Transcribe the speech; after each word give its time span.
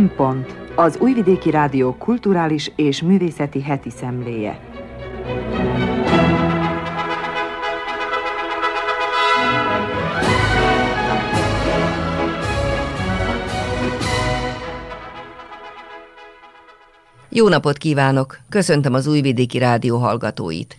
Szempont 0.00 0.56
az 0.74 0.96
Újvidéki 1.00 1.50
Rádió 1.50 1.94
kulturális 1.94 2.72
és 2.76 3.02
művészeti 3.02 3.62
heti 3.62 3.90
szemléje. 3.90 4.60
Jó 17.28 17.48
napot 17.48 17.78
kívánok! 17.78 18.38
Köszöntöm 18.48 18.94
az 18.94 19.06
Újvidéki 19.06 19.58
Rádió 19.58 19.98
hallgatóit. 19.98 20.76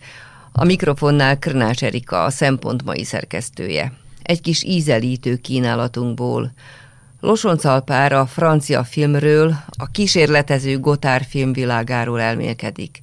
A 0.52 0.64
mikrofonnál 0.64 1.38
Krnás 1.38 1.82
Erika, 1.82 2.24
a 2.24 2.30
Szempont 2.30 2.84
mai 2.84 3.04
szerkesztője. 3.04 3.92
Egy 4.22 4.40
kis 4.40 4.64
ízelítő 4.64 5.36
kínálatunkból. 5.36 6.52
Losoncalpár 7.22 8.12
a 8.12 8.26
francia 8.26 8.84
filmről, 8.84 9.54
a 9.76 9.86
kísérletező 9.86 10.78
Gotár 10.78 11.24
filmvilágáról 11.28 12.20
elmélkedik. 12.20 13.00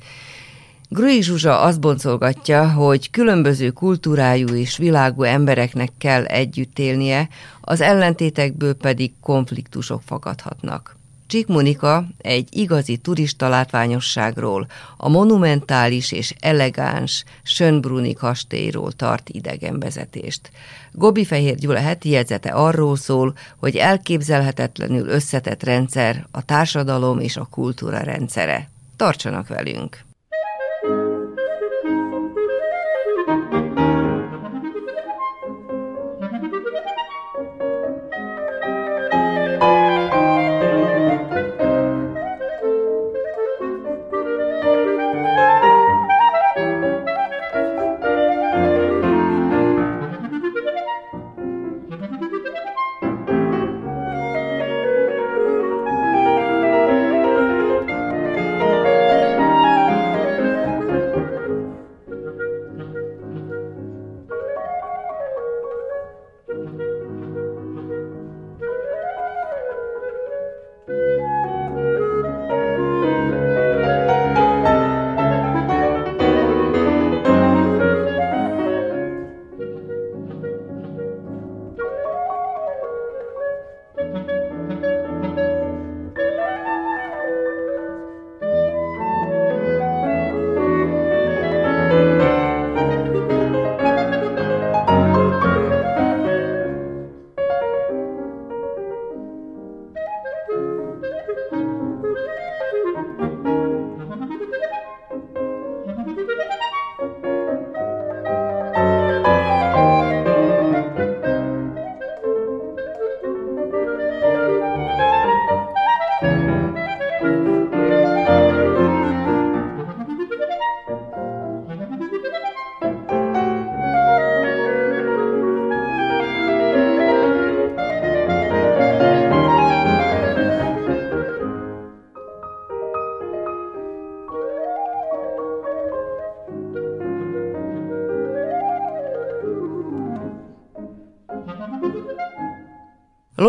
Grui 0.89 1.21
Zsuzsa 1.21 1.61
azt 1.61 1.79
boncolgatja, 1.79 2.71
hogy 2.71 3.09
különböző 3.09 3.69
kultúrájú 3.69 4.47
és 4.47 4.77
világú 4.77 5.23
embereknek 5.23 5.89
kell 5.97 6.25
együtt 6.25 6.79
élnie, 6.79 7.27
az 7.61 7.81
ellentétekből 7.81 8.73
pedig 8.73 9.11
konfliktusok 9.21 10.01
fakadhatnak. 10.05 10.97
Csík 11.27 11.47
Monika 11.47 12.05
egy 12.17 12.47
igazi 12.51 12.97
turista 12.97 13.47
látványosságról, 13.49 14.67
a 14.97 15.09
monumentális 15.09 16.11
és 16.11 16.33
elegáns 16.39 17.23
Sönbruni 17.43 18.13
kastélyról 18.13 18.91
tart 18.91 19.29
idegenvezetést. 19.29 20.51
Gobi 20.91 21.25
Fehér 21.25 21.55
Gyula 21.55 21.79
heti 21.79 22.09
jegyzete 22.09 22.49
arról 22.49 22.95
szól, 22.95 23.33
hogy 23.57 23.75
elképzelhetetlenül 23.75 25.07
összetett 25.07 25.63
rendszer 25.63 26.27
a 26.31 26.45
társadalom 26.45 27.19
és 27.19 27.37
a 27.37 27.47
kultúra 27.51 27.99
rendszere. 27.99 28.69
Tartsanak 28.95 29.47
velünk! 29.47 30.07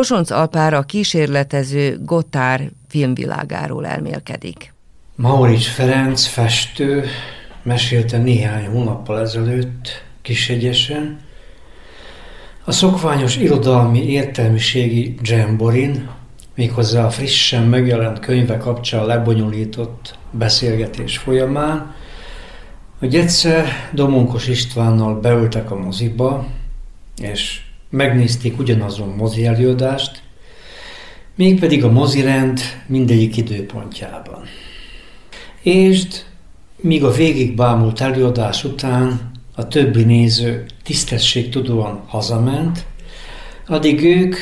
Losonc 0.00 0.30
Alpára 0.30 0.82
kísérletező 0.82 2.00
Gotár 2.04 2.70
filmvilágáról 2.88 3.86
elmélkedik. 3.86 4.72
Maurics 5.14 5.68
Ferenc 5.68 6.26
festő 6.26 7.04
mesélte 7.62 8.18
néhány 8.18 8.66
hónappal 8.66 9.20
ezelőtt 9.20 10.04
Kisegyesen, 10.22 11.20
a 12.64 12.72
szokványos 12.72 13.36
irodalmi 13.36 14.10
értelmiségi 14.10 15.14
Jamborin, 15.22 16.08
méghozzá 16.54 17.04
a 17.04 17.10
frissen 17.10 17.62
megjelent 17.62 18.18
könyve 18.18 18.56
kapcsán 18.56 19.06
lebonyolított 19.06 20.18
beszélgetés 20.30 21.18
folyamán, 21.18 21.94
hogy 22.98 23.16
egyszer 23.16 23.66
Domonkos 23.92 24.48
Istvánnal 24.48 25.20
beültek 25.20 25.70
a 25.70 25.76
moziba, 25.76 26.46
és 27.22 27.60
megnézték 27.90 28.58
ugyanazon 28.58 29.08
mozi 29.08 29.46
előadást, 29.46 30.22
mégpedig 31.34 31.84
a 31.84 31.90
mozirend 31.90 32.60
mindegyik 32.86 33.36
időpontjában. 33.36 34.42
És 35.62 36.02
míg 36.76 37.04
a 37.04 37.10
végig 37.10 37.54
bámult 37.54 38.00
előadás 38.00 38.64
után 38.64 39.30
a 39.54 39.68
többi 39.68 40.02
néző 40.02 40.66
tisztességtudóan 40.82 42.02
hazament, 42.06 42.84
addig 43.66 44.04
ők 44.04 44.36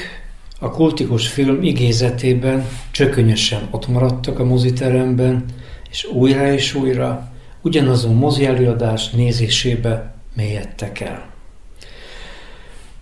a 0.59 0.71
kultikus 0.71 1.29
film 1.29 1.63
igézetében 1.63 2.69
csökönyösen 2.91 3.69
ott 3.71 3.89
maradtak 3.89 4.39
a 4.39 4.45
moziteremben, 4.45 5.45
és 5.91 6.05
újra 6.05 6.53
és 6.53 6.75
újra 6.75 7.33
ugyanazon 7.63 8.15
mozi 8.15 8.47
előadás 8.47 9.11
nézésébe 9.11 10.15
mélyedtek 10.35 11.01
el. 11.01 11.28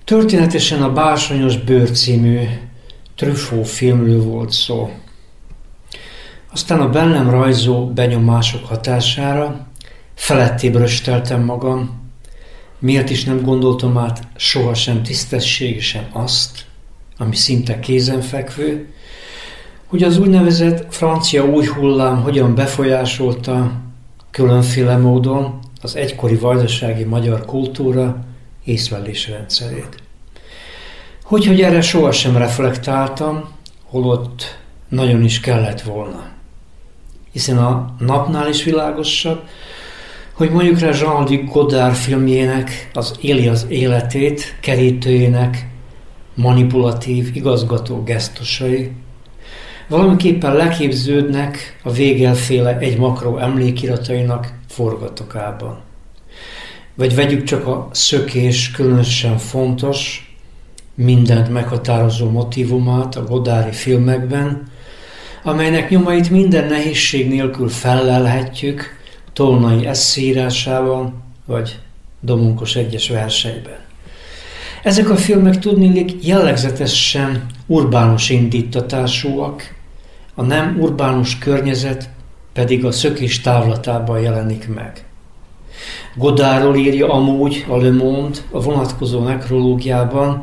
Történetesen 0.07 0.83
a 0.83 0.93
Bársonyos 0.93 1.59
Bőr 1.59 1.91
című 1.91 2.39
Truffaut 3.17 3.69
filmről 3.69 4.23
volt 4.23 4.51
szó. 4.51 4.91
Aztán 6.53 6.81
a 6.81 6.89
bennem 6.89 7.31
rajzó 7.31 7.87
benyomások 7.87 8.67
hatására 8.67 9.67
felettébb 10.15 10.77
rösteltem 10.77 11.45
magam, 11.45 12.11
miért 12.79 13.11
is 13.11 13.25
nem 13.25 13.43
gondoltam 13.43 13.99
át 13.99 14.29
sohasem 14.37 15.03
tisztességesen 15.03 16.09
azt, 16.13 16.65
ami 17.19 17.37
szinte 17.37 17.79
kézenfekvő, 17.79 18.93
hogy 19.87 20.03
az 20.03 20.19
úgynevezett 20.19 20.95
francia 20.95 21.45
új 21.45 21.67
hullám 21.67 22.23
hogyan 22.23 22.55
befolyásolta 22.55 23.73
különféle 24.31 24.97
módon 24.97 25.59
az 25.83 25.97
egykori 25.97 26.37
vajdasági 26.37 27.05
magyar 27.05 27.45
kultúra 27.45 28.25
észlelés 28.67 29.29
rendszerét. 29.29 30.03
Hogy, 31.25 31.47
hogy 31.47 31.63
erre 31.63 31.81
sohasem 31.81 32.37
reflektáltam, 32.37 33.49
holott 33.85 34.59
nagyon 34.89 35.25
is 35.25 35.41
kellett 35.41 35.81
volna. 35.81 36.29
Hiszen 37.33 37.59
a 37.59 37.95
napnál 37.99 38.49
is 38.49 38.65
világosabb, 38.65 39.49
hogy 40.33 40.51
mondjuk 40.51 40.79
rá 40.79 40.91
Jean-Luc 40.91 41.51
Godard 41.53 41.95
filmjének, 41.95 42.91
az 42.95 43.15
Éli 43.21 43.49
az 43.49 43.67
életét 43.69 44.57
kerítőjének 44.61 45.69
manipulatív, 46.35 47.31
igazgató 47.37 48.03
gesztusai, 48.03 48.93
valamiképpen 49.89 50.55
leképződnek 50.55 51.81
a 51.83 51.91
végelféle 51.91 52.79
egy 52.79 52.99
makró 52.99 53.39
emlékiratainak 53.39 54.53
forgatokában. 54.69 55.86
Vagy 56.97 57.15
vegyük 57.15 57.45
csak 57.45 57.67
a 57.67 57.89
szökés 57.93 58.71
különösen 58.71 59.39
fontos, 59.39 60.31
mindent 60.95 61.49
meghatározó 61.49 62.31
motivumát 62.31 63.17
a 63.17 63.25
Godári 63.25 63.73
filmekben, 63.73 64.71
amelynek 65.43 65.91
nyomait 65.91 66.31
minden 66.31 66.69
nehézség 66.69 67.29
nélkül 67.29 67.69
fellelhetjük 67.69 68.99
Tolnai 69.33 69.87
eszírásában, 69.87 71.23
vagy 71.45 71.79
Domunkos 72.21 72.77
egyes 72.77 73.09
verseiben. 73.09 73.79
Ezek 74.83 75.11
a 75.11 75.17
filmek 75.17 75.59
tudnélik 75.59 76.27
jellegzetesen 76.27 77.47
urbánus 77.67 78.31
indítatásúak, 78.31 79.75
a 80.35 80.43
nem 80.43 80.77
urbánus 80.81 81.39
környezet 81.39 82.09
pedig 82.53 82.85
a 82.85 82.91
szökés 82.91 83.41
távlatában 83.41 84.21
jelenik 84.21 84.69
meg. 84.75 85.06
Godáról 86.15 86.77
írja 86.77 87.13
amúgy 87.13 87.65
a 87.69 87.77
Le 87.77 87.91
Monde 87.91 88.39
a 88.51 88.61
vonatkozó 88.61 89.23
nekrológiában, 89.23 90.41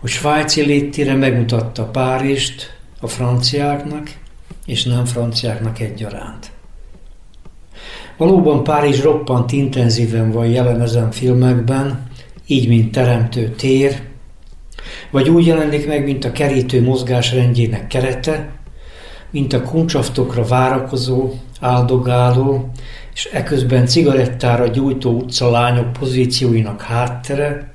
hogy 0.00 0.10
svájci 0.10 0.62
léttére 0.62 1.14
megmutatta 1.14 1.84
Párizst 1.84 2.76
a 3.00 3.06
franciáknak 3.06 4.10
és 4.66 4.84
nem 4.84 5.04
franciáknak 5.04 5.80
egyaránt. 5.80 6.50
Valóban 8.16 8.64
Párizs 8.64 9.02
roppant 9.02 9.52
intenzíven 9.52 10.30
van 10.30 10.46
jelen 10.46 10.80
ezen 10.80 11.10
filmekben, 11.10 12.06
így 12.46 12.68
mint 12.68 12.92
teremtő 12.92 13.48
tér, 13.48 14.02
vagy 15.10 15.28
úgy 15.28 15.46
jelenik 15.46 15.86
meg, 15.86 16.04
mint 16.04 16.24
a 16.24 16.32
kerítő 16.32 16.82
mozgásrendjének 16.82 17.86
kerete, 17.86 18.50
mint 19.30 19.52
a 19.52 19.62
kuncsaftokra 19.62 20.44
várakozó, 20.44 21.32
áldogáló, 21.60 22.70
és 23.14 23.24
eközben 23.24 23.86
cigarettára 23.86 24.66
gyújtó 24.66 25.10
utcalányok 25.10 25.92
pozícióinak 25.92 26.80
háttere, 26.80 27.72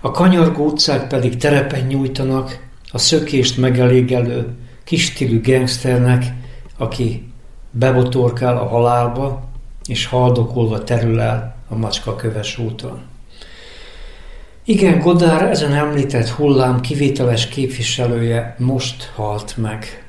a 0.00 0.10
kanyargó 0.10 0.64
utcák 0.64 1.06
pedig 1.06 1.36
terepen 1.36 1.86
nyújtanak 1.86 2.66
a 2.92 2.98
szökést 2.98 3.56
megelégelő 3.56 4.56
kistílű 4.84 5.40
gangsternek, 5.40 6.24
aki 6.76 7.32
bebotorkál 7.70 8.56
a 8.56 8.68
halálba, 8.68 9.48
és 9.86 10.06
haldokolva 10.06 10.84
terül 10.84 11.20
el 11.20 11.56
a 11.68 11.76
macska 11.76 12.16
köves 12.16 12.58
úton. 12.58 13.00
Igen, 14.64 14.98
Godár 14.98 15.42
ezen 15.42 15.74
említett 15.74 16.28
hullám 16.28 16.80
kivételes 16.80 17.48
képviselője 17.48 18.54
most 18.58 19.12
halt 19.14 19.56
meg. 19.56 20.04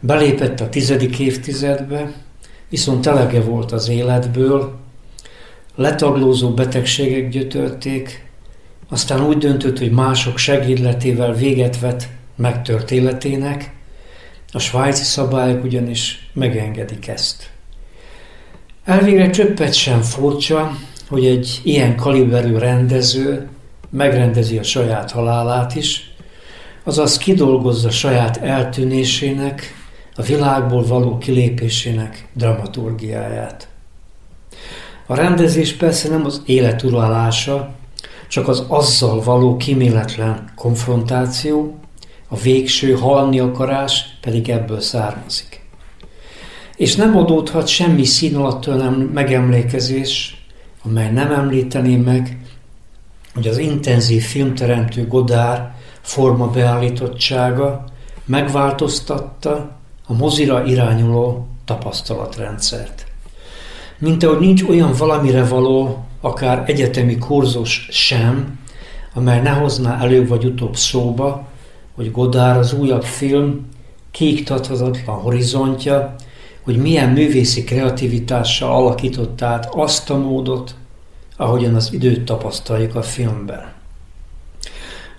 Belépett 0.00 0.60
a 0.60 0.68
tizedik 0.68 1.18
évtizedbe, 1.18 2.12
viszont 2.68 3.06
elege 3.06 3.40
volt 3.40 3.72
az 3.72 3.88
életből, 3.88 4.74
letaglózó 5.74 6.50
betegségek 6.50 7.28
gyötörték, 7.28 8.30
aztán 8.88 9.26
úgy 9.26 9.38
döntött, 9.38 9.78
hogy 9.78 9.90
mások 9.90 10.38
segédletével 10.38 11.32
véget 11.32 11.80
vet 11.80 12.08
megtört 12.36 12.90
életének, 12.90 13.74
a 14.52 14.58
svájci 14.58 15.04
szabályok 15.04 15.64
ugyanis 15.64 16.30
megengedik 16.32 17.08
ezt. 17.08 17.50
Elvégre 18.84 19.30
csöppet 19.30 19.74
sem 19.74 20.00
furcsa, 20.00 20.76
hogy 21.08 21.26
egy 21.26 21.60
ilyen 21.64 21.96
kaliberű 21.96 22.56
rendező 22.56 23.48
megrendezi 23.90 24.58
a 24.58 24.62
saját 24.62 25.10
halálát 25.10 25.74
is, 25.74 26.14
azaz 26.84 27.18
kidolgozza 27.18 27.90
saját 27.90 28.36
eltűnésének, 28.36 29.75
a 30.16 30.22
világból 30.22 30.86
való 30.86 31.18
kilépésének 31.18 32.28
dramaturgiáját. 32.32 33.68
A 35.06 35.14
rendezés 35.14 35.72
persze 35.72 36.08
nem 36.08 36.24
az 36.24 36.42
élet 36.46 36.82
uralása, 36.82 37.74
csak 38.28 38.48
az 38.48 38.64
azzal 38.68 39.22
való 39.22 39.56
kiméletlen 39.56 40.52
konfrontáció, 40.54 41.78
a 42.28 42.36
végső 42.36 42.92
halni 42.92 43.38
akarás 43.38 44.04
pedig 44.20 44.48
ebből 44.48 44.80
származik. 44.80 45.64
És 46.76 46.94
nem 46.94 47.16
adódhat 47.16 47.66
semmi 47.66 48.04
szín 48.04 48.36
alatt 48.36 48.66
nem 48.66 48.94
megemlékezés, 48.94 50.44
amely 50.84 51.10
nem 51.10 51.32
említené 51.32 51.96
meg, 51.96 52.38
hogy 53.34 53.46
az 53.48 53.58
intenzív 53.58 54.22
filmteremtő 54.22 55.06
Godár 55.06 55.74
forma 56.00 56.50
beállítottsága 56.50 57.84
megváltoztatta 58.24 59.76
a 60.06 60.12
mozira 60.12 60.64
irányuló 60.64 61.46
tapasztalatrendszert. 61.64 63.06
Mint 63.98 64.22
ahogy 64.22 64.38
nincs 64.38 64.62
olyan 64.62 64.92
valamire 64.98 65.44
való, 65.44 66.04
akár 66.20 66.62
egyetemi 66.66 67.18
kurzus 67.18 67.88
sem, 67.90 68.58
amely 69.14 69.40
ne 69.40 69.50
hozná 69.50 70.00
elő 70.00 70.26
vagy 70.26 70.44
utóbb 70.44 70.76
szóba, 70.76 71.46
hogy 71.94 72.10
Godár 72.10 72.56
az 72.56 72.72
újabb 72.72 73.04
film 73.04 73.66
kiiktathatatlan 74.10 75.16
horizontja, 75.16 76.14
hogy 76.62 76.76
milyen 76.76 77.10
művészi 77.10 77.64
kreativitással 77.64 78.74
alakított 78.74 79.42
át 79.42 79.68
azt 79.74 80.10
a 80.10 80.18
módot, 80.18 80.74
ahogyan 81.36 81.74
az 81.74 81.92
időt 81.92 82.24
tapasztaljuk 82.24 82.94
a 82.94 83.02
filmben. 83.02 83.75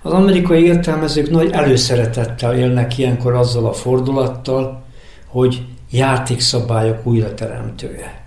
Az 0.08 0.14
amerikai 0.14 0.64
értelmezők 0.64 1.30
nagy 1.30 1.50
előszeretettel 1.52 2.58
élnek 2.58 2.98
ilyenkor 2.98 3.34
azzal 3.34 3.66
a 3.66 3.74
fordulattal, 3.74 4.84
hogy 5.26 5.66
játékszabályok 5.92 7.06
újrateremtője. 7.06 8.22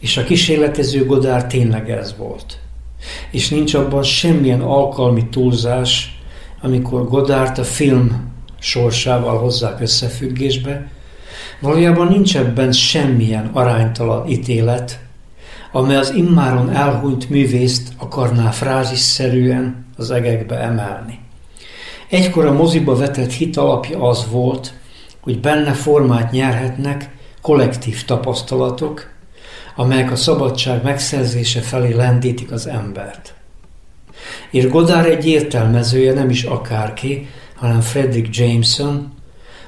És 0.00 0.16
a 0.16 0.24
kísérletező 0.24 1.06
Godár 1.06 1.46
tényleg 1.46 1.90
ez 1.90 2.14
volt. 2.18 2.58
És 3.30 3.48
nincs 3.48 3.74
abban 3.74 4.02
semmilyen 4.02 4.60
alkalmi 4.60 5.28
túlzás, 5.28 6.20
amikor 6.62 7.08
Godárt 7.08 7.58
a 7.58 7.64
film 7.64 8.32
sorsával 8.58 9.38
hozzák 9.38 9.80
összefüggésbe, 9.80 10.90
valójában 11.60 12.08
nincs 12.08 12.36
ebben 12.36 12.72
semmilyen 12.72 13.50
aránytalan 13.52 14.28
ítélet, 14.28 15.00
amely 15.72 15.96
az 15.96 16.14
immáron 16.14 16.70
elhunyt 16.70 17.30
művészt 17.30 17.92
akarná 17.98 18.50
frázisszerűen 18.50 19.86
az 19.98 20.10
egekbe 20.10 20.56
emelni. 20.56 21.18
Egykor 22.08 22.46
a 22.46 22.52
moziba 22.52 22.96
vetett 22.96 23.32
hit 23.32 23.56
alapja 23.56 24.02
az 24.02 24.26
volt, 24.30 24.72
hogy 25.20 25.40
benne 25.40 25.72
formát 25.72 26.30
nyerhetnek 26.30 27.10
kollektív 27.42 28.04
tapasztalatok, 28.04 29.10
amelyek 29.76 30.10
a 30.10 30.16
szabadság 30.16 30.82
megszerzése 30.82 31.60
felé 31.60 31.92
lendítik 31.92 32.52
az 32.52 32.66
embert. 32.66 33.34
És 34.50 34.68
Godard 34.68 35.06
egy 35.06 35.26
értelmezője 35.26 36.12
nem 36.12 36.30
is 36.30 36.42
akárki, 36.42 37.28
hanem 37.54 37.80
Frederick 37.80 38.36
Jameson, 38.36 39.12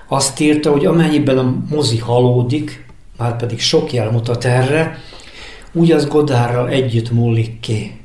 azt 0.08 0.40
írta, 0.40 0.70
hogy 0.70 0.86
amennyiben 0.86 1.38
a 1.38 1.54
mozi 1.70 1.98
halódik, 1.98 2.86
már 3.16 3.36
pedig 3.36 3.60
sok 3.60 3.92
jel 3.92 4.10
mutat 4.10 4.44
erre, 4.44 4.98
úgy 5.72 5.92
az 5.92 6.06
Godárral 6.06 6.68
együtt 6.68 7.10
múlik 7.10 7.60
ki. 7.60 7.99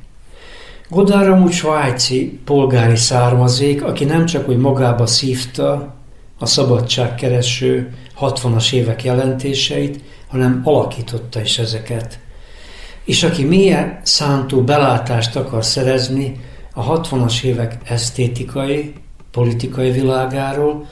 Godár 0.88 1.28
amúgy 1.28 1.52
svájci 1.52 2.40
polgári 2.44 2.96
származék, 2.96 3.84
aki 3.84 4.04
nem 4.04 4.26
csak 4.26 4.46
hogy 4.46 4.58
magába 4.58 5.06
szívta 5.06 5.94
a 6.38 6.46
szabadságkereső 6.46 7.94
60-as 8.20 8.72
évek 8.72 9.04
jelentéseit, 9.04 10.00
hanem 10.28 10.60
alakította 10.64 11.40
is 11.40 11.58
ezeket. 11.58 12.18
És 13.04 13.22
aki 13.22 13.44
milyen 13.44 14.00
szántó 14.02 14.62
belátást 14.62 15.36
akar 15.36 15.64
szerezni 15.64 16.40
a 16.74 17.00
60-as 17.00 17.42
évek 17.42 17.76
esztétikai, 17.84 18.92
politikai 19.30 19.90
világáról, 19.90 20.86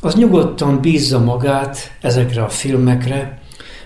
az 0.00 0.14
nyugodtan 0.14 0.80
bízza 0.80 1.18
magát 1.18 1.78
ezekre 2.00 2.42
a 2.42 2.48
filmekre, 2.48 3.38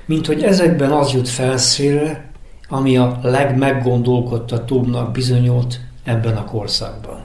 mint 0.06 0.26
hogy 0.26 0.42
ezekben 0.42 0.90
az 0.90 1.12
jut 1.12 1.28
felszínre, 1.28 2.32
ami 2.74 2.96
a 2.96 3.18
legmeggondolkodtatóbbnak 3.22 5.12
bizonyult 5.12 5.80
ebben 6.04 6.36
a 6.36 6.44
korszakban. 6.44 7.24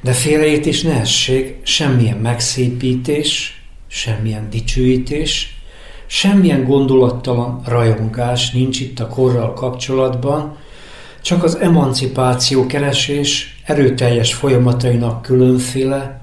De 0.00 0.12
félreértés 0.12 0.82
ne 0.82 1.00
essék, 1.00 1.60
semmilyen 1.62 2.16
megszépítés, 2.16 3.62
semmilyen 3.86 4.50
dicsőítés, 4.50 5.60
semmilyen 6.06 6.64
gondolattalan 6.64 7.62
rajongás 7.66 8.50
nincs 8.50 8.80
itt 8.80 9.00
a 9.00 9.06
korral 9.06 9.52
kapcsolatban, 9.52 10.56
csak 11.22 11.42
az 11.44 11.56
emancipáció 11.56 12.66
keresés 12.66 13.60
erőteljes 13.64 14.34
folyamatainak 14.34 15.22
különféle, 15.22 16.20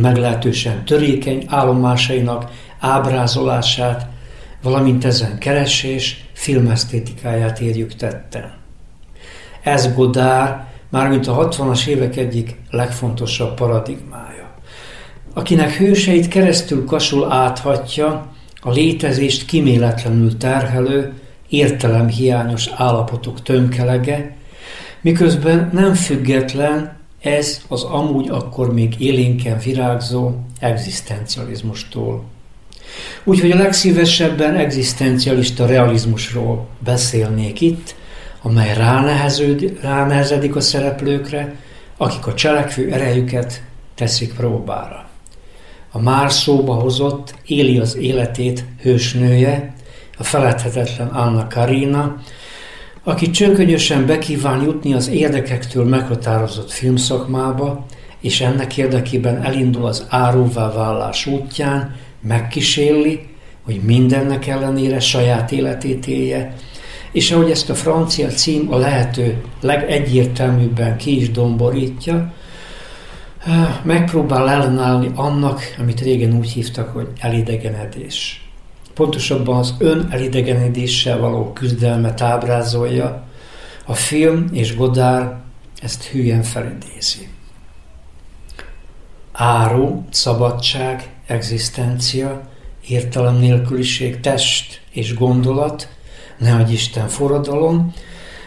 meglehetősen 0.00 0.84
törékeny 0.84 1.44
állomásainak 1.46 2.50
ábrázolását, 2.78 4.06
valamint 4.62 5.04
ezen 5.04 5.38
keresés 5.38 6.23
filmesztétikáját 6.34 7.60
érjük 7.60 7.94
tetten. 7.94 8.52
Ez 9.62 9.94
Godár 9.94 10.66
mármint 10.88 11.26
a 11.26 11.48
60-as 11.48 11.86
évek 11.86 12.16
egyik 12.16 12.56
legfontosabb 12.70 13.54
paradigmája, 13.54 14.54
akinek 15.32 15.70
hőseit 15.70 16.28
keresztül 16.28 16.84
kasul 16.84 17.32
áthatja 17.32 18.32
a 18.60 18.70
létezést 18.70 19.46
kiméletlenül 19.46 20.36
terhelő, 20.36 21.12
értelemhiányos 21.48 22.68
állapotok 22.76 23.42
tömkelege, 23.42 24.36
miközben 25.00 25.70
nem 25.72 25.94
független, 25.94 27.02
Ez 27.20 27.62
az 27.68 27.82
amúgy 27.82 28.28
akkor 28.28 28.72
még 28.72 29.00
élénken 29.00 29.58
virágzó 29.58 30.32
egzisztencializmustól. 30.58 32.24
Úgyhogy 33.24 33.50
a 33.50 33.56
legszívesebben 33.56 34.56
egzisztencialista 34.56 35.66
realizmusról 35.66 36.66
beszélnék 36.78 37.60
itt, 37.60 37.94
amely 38.42 38.74
ránehezedik 39.82 40.56
a 40.56 40.60
szereplőkre, 40.60 41.54
akik 41.96 42.26
a 42.26 42.34
cselekvő 42.34 42.92
erejüket 42.92 43.62
teszik 43.94 44.34
próbára. 44.34 45.08
A 45.92 46.00
már 46.00 46.32
szóba 46.32 46.74
hozott 46.74 47.34
éli 47.46 47.78
az 47.78 47.96
életét 47.96 48.64
hősnője, 48.82 49.74
a 50.18 50.22
feledhetetlen 50.24 51.08
Anna 51.08 51.46
Karina, 51.46 52.16
aki 53.04 53.30
csörkönyösen 53.30 54.06
bekíván 54.06 54.62
jutni 54.62 54.94
az 54.94 55.08
érdekektől 55.08 55.84
meghatározott 55.84 56.70
filmszakmába, 56.70 57.86
és 58.20 58.40
ennek 58.40 58.76
érdekében 58.76 59.42
elindul 59.42 59.86
az 59.86 60.06
áróvá 60.08 60.72
vállás 60.72 61.26
útján, 61.26 61.94
megkísérli, 62.26 63.20
hogy 63.64 63.80
mindennek 63.82 64.46
ellenére 64.46 65.00
saját 65.00 65.52
életét 65.52 66.06
élje, 66.06 66.54
és 67.12 67.30
ahogy 67.30 67.50
ezt 67.50 67.70
a 67.70 67.74
francia 67.74 68.28
cím 68.28 68.72
a 68.72 68.76
lehető 68.76 69.42
legegyértelműbben 69.60 70.96
ki 70.96 71.20
is 71.20 71.30
domborítja, 71.30 72.32
megpróbál 73.82 74.50
ellenállni 74.50 75.10
annak, 75.14 75.60
amit 75.78 76.00
régen 76.00 76.36
úgy 76.36 76.50
hívtak, 76.50 76.88
hogy 76.88 77.08
elidegenedés. 77.18 78.48
Pontosabban 78.94 79.58
az 79.58 79.74
ön 79.78 80.08
elidegenedéssel 80.10 81.18
való 81.18 81.52
küzdelmet 81.52 82.20
ábrázolja, 82.20 83.24
a 83.84 83.94
film 83.94 84.48
és 84.52 84.76
Godár 84.76 85.36
ezt 85.82 86.04
hülyen 86.04 86.42
felidézi. 86.42 87.28
Áru, 89.32 90.04
szabadság, 90.10 91.13
egzisztencia, 91.26 92.48
értelem 92.88 93.36
nélküliség, 93.36 94.20
test 94.20 94.80
és 94.90 95.14
gondolat, 95.14 95.88
nehogy 96.38 96.72
Isten 96.72 97.08
forradalom. 97.08 97.92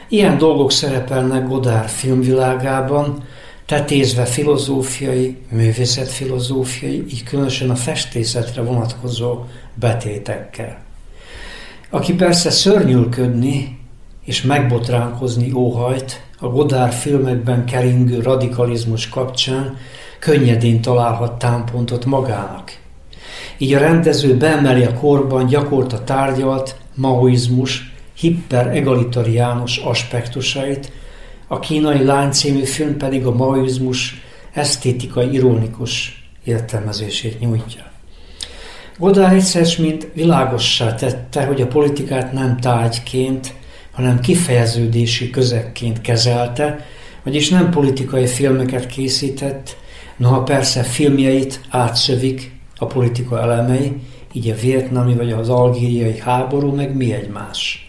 Ilyen 0.09 0.37
dolgok 0.37 0.71
szerepelnek 0.71 1.47
Godár 1.47 1.89
filmvilágában, 1.89 3.23
tetézve 3.65 4.25
filozófiai, 4.25 5.37
művészetfilozófiai, 5.49 7.05
így 7.09 7.23
különösen 7.23 7.69
a 7.69 7.75
festészetre 7.75 8.61
vonatkozó 8.61 9.43
betétekkel. 9.73 10.77
Aki 11.89 12.13
persze 12.13 12.49
szörnyülködni 12.49 13.79
és 14.25 14.41
megbotránkozni 14.41 15.51
óhajt 15.51 16.21
a 16.39 16.47
Godár 16.47 16.93
filmekben 16.93 17.65
keringő 17.65 18.19
radikalizmus 18.19 19.09
kapcsán, 19.09 19.77
könnyedén 20.27 20.81
találhat 20.81 21.39
támpontot 21.39 22.05
magának. 22.05 22.77
Így 23.57 23.73
a 23.73 23.79
rendező 23.79 24.35
beemeli 24.35 24.83
a 24.83 24.93
korban 24.93 25.45
gyakorta 25.45 26.03
tárgyalt 26.03 26.75
maoizmus 26.93 27.93
hiper-egalitariánus 28.17 29.77
aspektusait, 29.77 30.91
a 31.47 31.59
kínai 31.59 32.03
lány 32.03 32.31
című 32.31 32.63
film 32.63 32.97
pedig 32.97 33.25
a 33.25 33.31
maoizmus 33.31 34.21
esztétikai 34.53 35.33
ironikus 35.33 36.23
értelmezését 36.43 37.39
nyújtja. 37.39 37.83
Godard 38.97 39.33
egyszer 39.33 39.67
mint 39.79 40.07
világossá 40.13 40.95
tette, 40.95 41.45
hogy 41.45 41.61
a 41.61 41.67
politikát 41.67 42.33
nem 42.33 42.57
tárgyként, 42.59 43.53
hanem 43.91 44.19
kifejeződési 44.19 45.29
közekként 45.29 46.01
kezelte, 46.01 46.85
vagyis 47.23 47.49
nem 47.49 47.69
politikai 47.69 48.27
filmeket 48.27 48.87
készített, 48.87 49.77
noha 50.17 50.43
persze 50.43 50.83
filmjeit 50.83 51.61
átszövik 51.69 52.55
a 52.77 52.85
politika 52.85 53.41
elemei, 53.41 53.95
így 54.33 54.49
a 54.49 54.55
vietnami 54.55 55.13
vagy 55.13 55.31
az 55.31 55.49
algériai 55.49 56.19
háború, 56.19 56.75
meg 56.75 56.95
mi 56.95 57.13
egymás. 57.13 57.87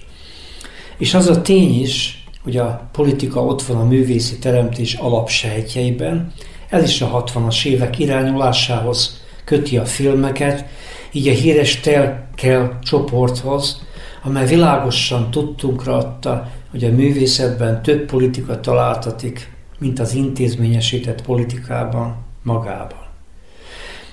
És 0.99 1.15
az 1.15 1.29
a 1.29 1.43
tény 1.43 1.81
is, 1.81 2.25
hogy 2.43 2.57
a 2.57 2.89
politika 2.93 3.45
ott 3.45 3.63
van 3.63 3.77
a 3.77 3.85
művészi 3.85 4.39
teremtés 4.39 4.95
alapsejtjeiben, 4.95 6.33
ez 6.69 6.83
is 6.83 7.01
a 7.01 7.25
60-as 7.25 7.65
évek 7.65 7.99
irányulásához 7.99 9.21
köti 9.45 9.79
a 9.79 9.85
filmeket, 9.85 10.65
így 11.13 11.29
a 11.29 11.33
híres 11.33 11.81
Telkel 11.81 12.79
csoporthoz, 12.83 13.87
amely 14.23 14.47
világosan 14.47 15.31
tudtunkra 15.31 15.97
adta, 15.97 16.51
hogy 16.71 16.85
a 16.85 16.93
művészetben 16.93 17.83
több 17.83 18.07
politika 18.07 18.61
találtatik, 18.61 19.51
mint 19.79 19.99
az 19.99 20.15
intézményesített 20.15 21.23
politikában 21.23 22.17
magában. 22.43 23.07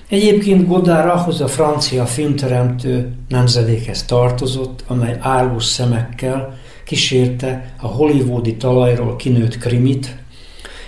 Egyébként 0.08 0.66
Godard 0.66 1.08
ahhoz 1.08 1.40
a 1.40 1.48
francia 1.48 2.06
filmteremtő 2.06 3.12
nemzedékhez 3.28 4.04
tartozott, 4.04 4.84
amely 4.86 5.18
árus 5.20 5.64
szemekkel 5.64 6.58
kísérte 6.84 7.74
a 7.80 7.86
hollywoodi 7.86 8.56
talajról 8.56 9.16
kinőtt 9.16 9.58
krimit, 9.58 10.16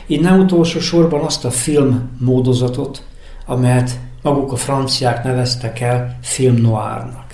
így 0.07 0.21
nem 0.21 0.41
utolsó 0.41 0.81
sorban 0.81 1.21
azt 1.21 1.45
a 1.45 1.51
film 1.51 2.11
módozatot, 2.19 3.03
amelyet 3.47 3.99
maguk 4.23 4.53
a 4.53 4.57
franciák 4.57 5.25
neveztek 5.25 5.81
el 5.81 6.19
film 6.23 6.55
noárnak. 6.55 7.28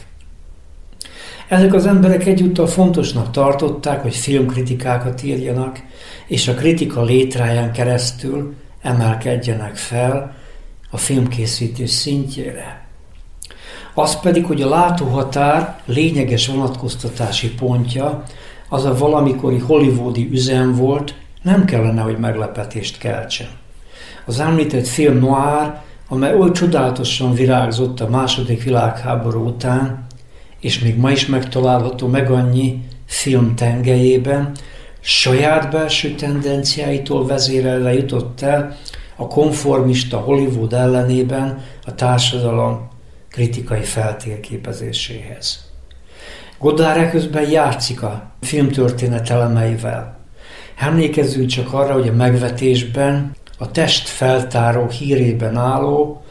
Ezek 1.48 1.74
az 1.74 1.86
emberek 1.86 2.26
egyúttal 2.26 2.66
fontosnak 2.66 3.30
tartották, 3.30 4.02
hogy 4.02 4.14
filmkritikákat 4.14 5.22
írjanak, 5.22 5.82
és 6.26 6.48
a 6.48 6.54
kritika 6.54 7.02
létráján 7.02 7.72
keresztül 7.72 8.54
emelkedjenek 8.82 9.76
fel 9.76 10.34
a 10.90 10.96
filmkészítés 10.96 11.90
szintjére. 11.90 12.86
Az 13.94 14.20
pedig, 14.20 14.44
hogy 14.44 14.62
a 14.62 14.68
látóhatár 14.68 15.80
lényeges 15.84 16.46
vonatkoztatási 16.46 17.54
pontja 17.54 18.22
az 18.68 18.84
a 18.84 18.96
valamikori 18.96 19.58
hollywoodi 19.58 20.28
üzem 20.32 20.74
volt, 20.74 21.14
nem 21.42 21.64
kellene, 21.64 22.02
hogy 22.02 22.18
meglepetést 22.18 22.98
keltsen. 22.98 23.48
Az 24.24 24.40
említett 24.40 24.86
film 24.86 25.18
noir, 25.18 25.72
amely 26.08 26.34
oly 26.34 26.50
csodálatosan 26.50 27.34
virágzott 27.34 28.00
a 28.00 28.08
második 28.08 28.62
világháború 28.62 29.46
után, 29.46 30.03
és 30.64 30.78
még 30.78 30.96
ma 30.96 31.10
is 31.10 31.26
megtalálható 31.26 32.06
meg 32.06 32.30
annyi 32.30 32.80
film 33.06 33.54
tengelyében, 33.54 34.52
saját 35.00 35.70
belső 35.70 36.14
tendenciáitól 36.14 37.26
vezérelve 37.26 37.94
jutott 37.94 38.40
el 38.40 38.76
a 39.16 39.26
konformista 39.26 40.16
Hollywood 40.16 40.72
ellenében 40.72 41.64
a 41.86 41.94
társadalom 41.94 42.88
kritikai 43.30 43.82
feltérképezéséhez. 43.82 45.70
Godard 46.58 47.10
közben 47.10 47.50
játszik 47.50 48.02
a 48.02 48.30
filmtörténet 48.40 49.30
elemeivel. 49.30 50.18
Emlékezzünk 50.78 51.46
csak 51.48 51.72
arra, 51.72 51.92
hogy 51.92 52.08
a 52.08 52.12
megvetésben 52.12 53.36
a 53.58 53.70
test 53.70 54.08
feltáró 54.08 54.88
hírében 54.88 55.56
álló, 55.56 56.23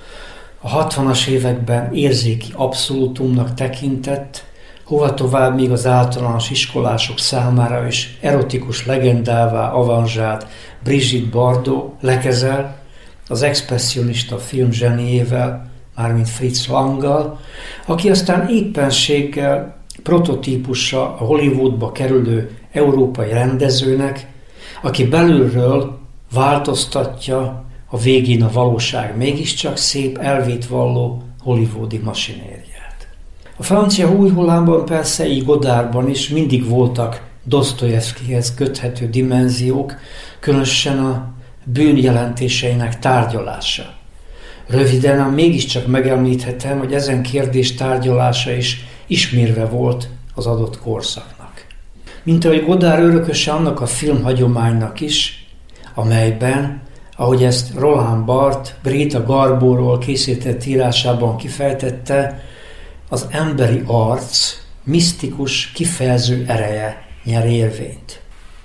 a 0.66 0.88
60-as 0.88 1.28
években 1.28 1.94
érzéki 1.94 2.52
abszolútumnak 2.56 3.54
tekintett, 3.54 4.46
hova 4.86 5.14
tovább 5.14 5.56
még 5.56 5.72
az 5.72 5.86
általános 5.86 6.50
iskolások 6.50 7.20
számára 7.20 7.88
is 7.88 8.18
erotikus 8.22 8.86
legendává 8.86 9.72
avanzsált 9.72 10.48
Brigitte 10.84 11.30
Bardot 11.30 11.94
lekezel, 12.00 12.78
az 13.28 13.42
expressionista 13.42 14.38
film 14.38 14.72
zseniével, 14.72 15.72
mármint 15.96 16.30
Fritz 16.30 16.68
Langgal, 16.68 17.40
aki 17.86 18.10
aztán 18.10 18.50
éppenséggel 18.50 19.78
prototípusa 20.04 21.04
a 21.04 21.24
Hollywoodba 21.26 21.92
kerülő 21.92 22.58
európai 22.72 23.32
rendezőnek, 23.32 24.28
aki 24.82 25.08
belülről 25.08 26.00
változtatja 26.34 27.66
a 27.94 27.98
végén 27.98 28.44
a 28.44 28.52
valóság 28.52 29.18
mégiscsak 29.18 29.78
szép, 29.78 30.18
elvét 30.18 30.66
valló 30.66 31.22
hollywoodi 31.40 31.98
masinériát. 31.98 33.08
A 33.58 33.64
francia 33.64 34.12
új 34.12 34.30
hullámban 34.30 34.86
persze, 34.86 35.28
így 35.28 35.46
Godárban 35.46 36.10
is 36.10 36.30
mindig 36.30 36.68
voltak 36.68 37.22
Dostoyevskihez 37.44 38.54
köthető 38.54 39.10
dimenziók, 39.10 39.96
különösen 40.40 41.00
a 41.00 41.34
bűnjelentéseinek 41.64 43.00
tárgyalása. 43.00 43.94
Röviden, 44.68 45.20
ám 45.20 45.34
mégiscsak 45.34 45.88
megemlíthetem, 45.88 46.80
hogy 46.80 46.94
ezen 46.94 47.22
kérdés 47.22 47.76
tárgyalása 47.76 48.52
is 48.52 48.86
ismérve 49.08 49.66
volt 49.66 50.10
az 50.36 50.46
adott 50.46 50.80
korszaknak. 50.80 51.66
Mint 52.24 52.46
ahogy 52.46 52.66
Godár 52.66 53.00
örököse 53.00 53.52
annak 53.52 53.82
a 53.82 53.86
filmhagyománynak 53.86 55.02
is, 55.02 55.48
amelyben, 55.94 56.82
ahogy 57.16 57.44
ezt 57.44 57.74
Roland 57.76 58.26
Barthes 58.26 58.76
Bréta 58.84 59.24
Garbóról 59.24 59.98
készített 59.98 60.66
írásában 60.66 61.38
kifejtette, 61.38 62.44
az 63.10 63.28
emberi 63.30 63.84
arc 63.86 64.54
misztikus 64.84 65.72
kifejező 65.72 66.46
ereje 66.48 67.06
nyer 67.24 67.46
érvényt. 67.46 68.22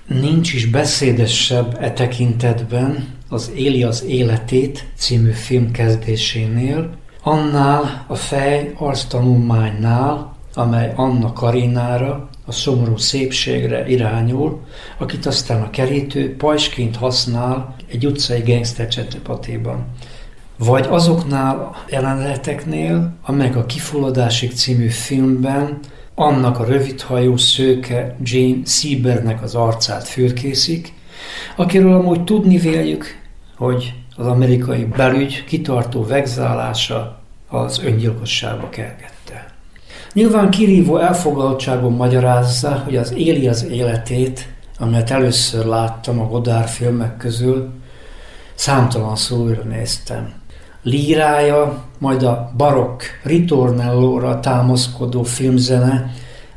Nincs 0.06 0.52
is 0.52 0.66
beszédesebb 0.66 1.76
e 1.80 1.92
tekintetben, 1.92 3.16
az 3.28 3.52
Éli 3.54 3.82
az 3.82 4.04
életét 4.04 4.86
című 4.96 5.30
film 5.30 5.70
kezdésénél, 5.70 6.90
annál 7.22 8.04
a 8.06 8.14
fej 8.14 8.72
arctanulmánynál, 8.76 10.36
amely 10.54 10.92
Anna 10.96 11.32
Karinára, 11.32 12.28
a 12.48 12.52
szomorú 12.52 12.96
szépségre 12.96 13.88
irányul, 13.88 14.60
akit 14.98 15.26
aztán 15.26 15.62
a 15.62 15.70
kerítő 15.70 16.36
pajsként 16.36 16.96
használ 16.96 17.74
egy 17.90 18.06
utcai 18.06 18.40
gangster 18.40 18.88
csetepatéban. 18.88 19.86
Vagy 20.58 20.86
azoknál 20.88 21.84
jeleneteknél, 21.90 23.12
amelyek 23.22 23.56
a 23.56 23.66
Kifulladásig 23.66 24.52
című 24.52 24.88
filmben 24.88 25.78
annak 26.14 26.58
a 26.58 26.64
rövidhajú 26.64 27.36
szőke 27.36 28.16
Jane 28.22 28.64
Siebernek 28.64 29.42
az 29.42 29.54
arcát 29.54 30.08
fürkészik, 30.08 30.92
akiről 31.56 31.92
amúgy 31.92 32.24
tudni 32.24 32.56
véljük, 32.56 33.20
hogy 33.56 33.94
az 34.16 34.26
amerikai 34.26 34.84
belügy 34.84 35.44
kitartó 35.44 36.06
vegzálása 36.06 37.20
az 37.48 37.80
öngyilkosságba 37.84 38.68
kergette. 38.68 39.17
Nyilván 40.18 40.50
kirívó 40.50 40.96
elfogaltságon 40.96 41.92
magyarázza, 41.92 42.82
hogy 42.84 42.96
az 42.96 43.12
éli 43.16 43.48
az 43.48 43.64
életét, 43.64 44.48
amelyet 44.78 45.10
először 45.10 45.64
láttam 45.64 46.20
a 46.20 46.28
Godár 46.28 46.68
filmek 46.68 47.16
közül, 47.16 47.68
számtalan 48.54 49.16
újra 49.30 49.62
néztem. 49.62 50.32
Lírája, 50.82 51.84
majd 51.98 52.22
a 52.22 52.52
barokk 52.56 53.02
ritornellóra 53.22 54.40
támaszkodó 54.40 55.22
filmzene, 55.22 56.12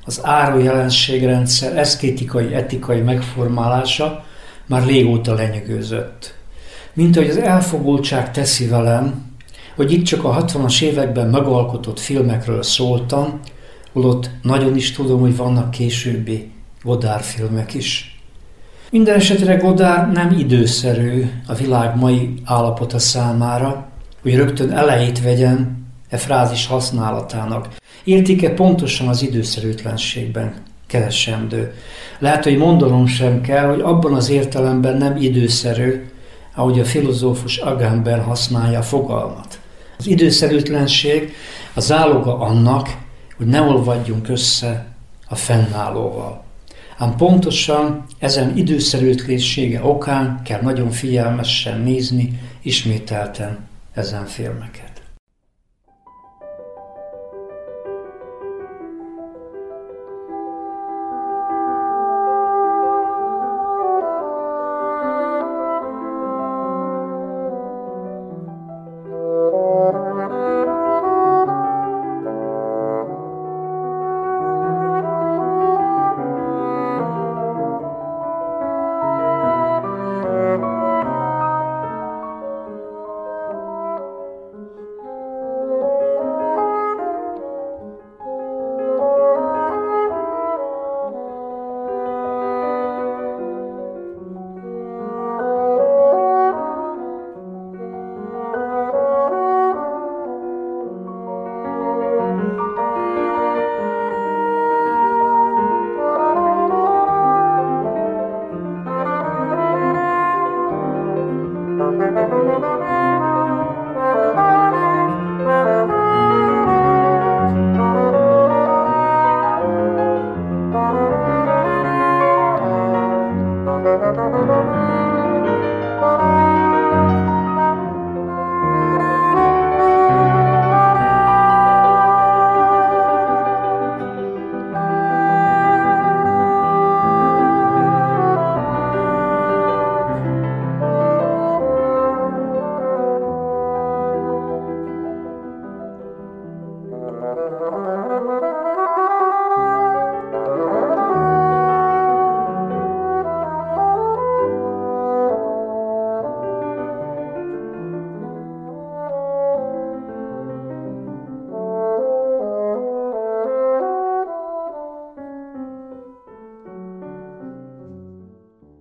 az 0.05 0.19
áru 0.23 0.59
jelenségrendszer 0.59 1.77
esztétikai, 1.77 2.53
etikai 2.53 3.01
megformálása 3.01 4.23
már 4.65 4.85
régóta 4.85 5.33
lenyűgözött. 5.33 6.33
Mint 6.93 7.17
ahogy 7.17 7.29
az 7.29 7.37
elfogultság 7.37 8.31
teszi 8.31 8.67
velem, 8.67 9.30
hogy 9.81 9.91
itt 9.91 10.05
csak 10.05 10.23
a 10.23 10.45
60-as 10.45 10.81
években 10.81 11.27
megalkotott 11.27 11.99
filmekről 11.99 12.63
szóltam, 12.63 13.39
holott 13.93 14.29
nagyon 14.41 14.75
is 14.75 14.91
tudom, 14.91 15.19
hogy 15.19 15.35
vannak 15.35 15.71
későbbi 15.71 16.51
Godár 16.83 17.21
filmek 17.21 17.73
is. 17.73 18.19
Minden 18.91 19.15
esetre 19.15 19.55
Godár 19.55 20.11
nem 20.11 20.35
időszerű 20.37 21.29
a 21.47 21.53
világ 21.53 21.97
mai 21.97 22.33
állapota 22.43 22.99
számára, 22.99 23.87
hogy 24.21 24.35
rögtön 24.35 24.71
elejét 24.71 25.21
vegyen 25.21 25.87
e 26.09 26.17
frázis 26.17 26.67
használatának. 26.67 27.67
Értik-e 28.03 28.49
pontosan 28.49 29.07
az 29.07 29.21
időszerűtlenségben 29.21 30.53
keresendő? 30.87 31.73
Lehet, 32.19 32.43
hogy 32.43 32.57
mondanom 32.57 33.05
sem 33.05 33.41
kell, 33.41 33.67
hogy 33.67 33.81
abban 33.81 34.13
az 34.13 34.29
értelemben 34.29 34.97
nem 34.97 35.17
időszerű, 35.17 36.05
ahogy 36.55 36.79
a 36.79 36.85
filozófus 36.85 37.57
Agamben 37.57 38.23
használja 38.23 38.79
a 38.79 38.83
fogalmat. 38.83 39.60
Az 40.01 40.07
időszerűtlenség 40.07 41.33
a 41.73 41.79
záloga 41.79 42.39
annak, 42.39 42.97
hogy 43.37 43.45
ne 43.45 43.61
olvadjunk 43.61 44.29
össze 44.29 44.85
a 45.27 45.35
fennállóval. 45.35 46.43
Ám 46.97 47.15
pontosan 47.15 48.05
ezen 48.19 48.57
időszerűtlensége 48.57 49.83
okán 49.83 50.41
kell 50.43 50.61
nagyon 50.61 50.91
figyelmesen 50.91 51.79
nézni 51.79 52.39
ismételten 52.61 53.67
ezen 53.93 54.25
filmeket. 54.25 54.90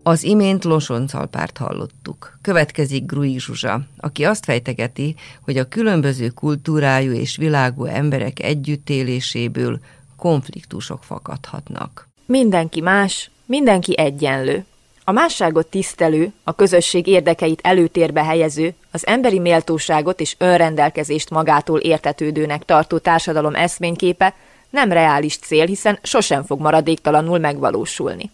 Az 0.02 0.24
imént 0.24 0.64
Losoncalpárt 0.64 1.58
hallottuk. 1.58 2.38
Következik 2.42 3.04
Grui 3.04 3.38
Zsuzsa, 3.38 3.80
aki 3.96 4.24
azt 4.24 4.44
fejtegeti, 4.44 5.14
hogy 5.44 5.56
a 5.56 5.68
különböző 5.68 6.28
kultúrájú 6.28 7.12
és 7.12 7.36
világú 7.36 7.84
emberek 7.84 8.42
együttéléséből 8.42 9.78
konfliktusok 10.16 11.04
fakadhatnak. 11.04 12.08
Mindenki 12.26 12.80
más, 12.80 13.30
mindenki 13.46 13.98
egyenlő. 13.98 14.64
A 15.04 15.12
másságot 15.12 15.66
tisztelő, 15.66 16.32
a 16.44 16.54
közösség 16.54 17.06
érdekeit 17.06 17.60
előtérbe 17.62 18.24
helyező, 18.24 18.74
az 18.90 19.06
emberi 19.06 19.38
méltóságot 19.38 20.20
és 20.20 20.34
önrendelkezést 20.38 21.30
magától 21.30 21.78
értetődőnek 21.78 22.64
tartó 22.64 22.98
társadalom 22.98 23.54
eszményképe 23.54 24.34
nem 24.70 24.92
reális 24.92 25.38
cél, 25.38 25.66
hiszen 25.66 25.98
sosem 26.02 26.44
fog 26.44 26.60
maradéktalanul 26.60 27.38
megvalósulni. 27.38 28.30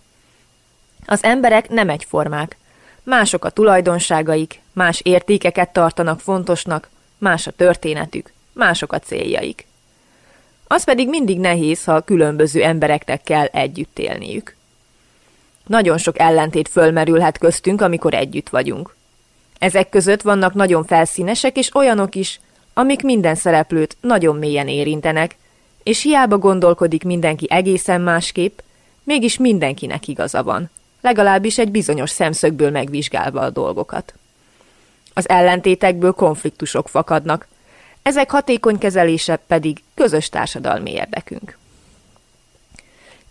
Az 1.06 1.24
emberek 1.24 1.68
nem 1.68 1.88
egyformák. 1.88 2.56
Mások 3.02 3.44
a 3.44 3.50
tulajdonságaik, 3.50 4.60
más 4.72 5.00
értékeket 5.02 5.72
tartanak 5.72 6.20
fontosnak, 6.20 6.88
más 7.18 7.46
a 7.46 7.50
történetük, 7.50 8.32
mások 8.52 8.92
a 8.92 8.98
céljaik. 8.98 9.66
Az 10.66 10.84
pedig 10.84 11.08
mindig 11.08 11.38
nehéz, 11.38 11.84
ha 11.84 12.00
különböző 12.00 12.62
embereknek 12.62 13.22
kell 13.22 13.46
együtt 13.46 13.98
élniük. 13.98 14.56
Nagyon 15.66 15.98
sok 15.98 16.18
ellentét 16.18 16.68
fölmerülhet 16.68 17.38
köztünk, 17.38 17.80
amikor 17.80 18.14
együtt 18.14 18.48
vagyunk. 18.48 18.94
Ezek 19.58 19.88
között 19.88 20.22
vannak 20.22 20.54
nagyon 20.54 20.84
felszínesek 20.84 21.56
és 21.56 21.74
olyanok 21.74 22.14
is, 22.14 22.40
amik 22.74 23.02
minden 23.02 23.34
szereplőt 23.34 23.96
nagyon 24.00 24.36
mélyen 24.36 24.68
érintenek, 24.68 25.36
és 25.82 26.02
hiába 26.02 26.38
gondolkodik 26.38 27.04
mindenki 27.04 27.46
egészen 27.50 28.00
másképp, 28.00 28.58
mégis 29.02 29.38
mindenkinek 29.38 30.08
igaza 30.08 30.42
van 30.42 30.70
legalábbis 31.06 31.58
egy 31.58 31.70
bizonyos 31.70 32.10
szemszögből 32.10 32.70
megvizsgálva 32.70 33.40
a 33.40 33.50
dolgokat. 33.50 34.14
Az 35.14 35.28
ellentétekből 35.28 36.12
konfliktusok 36.12 36.88
fakadnak, 36.88 37.48
ezek 38.02 38.30
hatékony 38.30 38.78
kezelése 38.78 39.36
pedig 39.36 39.82
közös 39.94 40.28
társadalmi 40.28 40.92
érdekünk. 40.92 41.58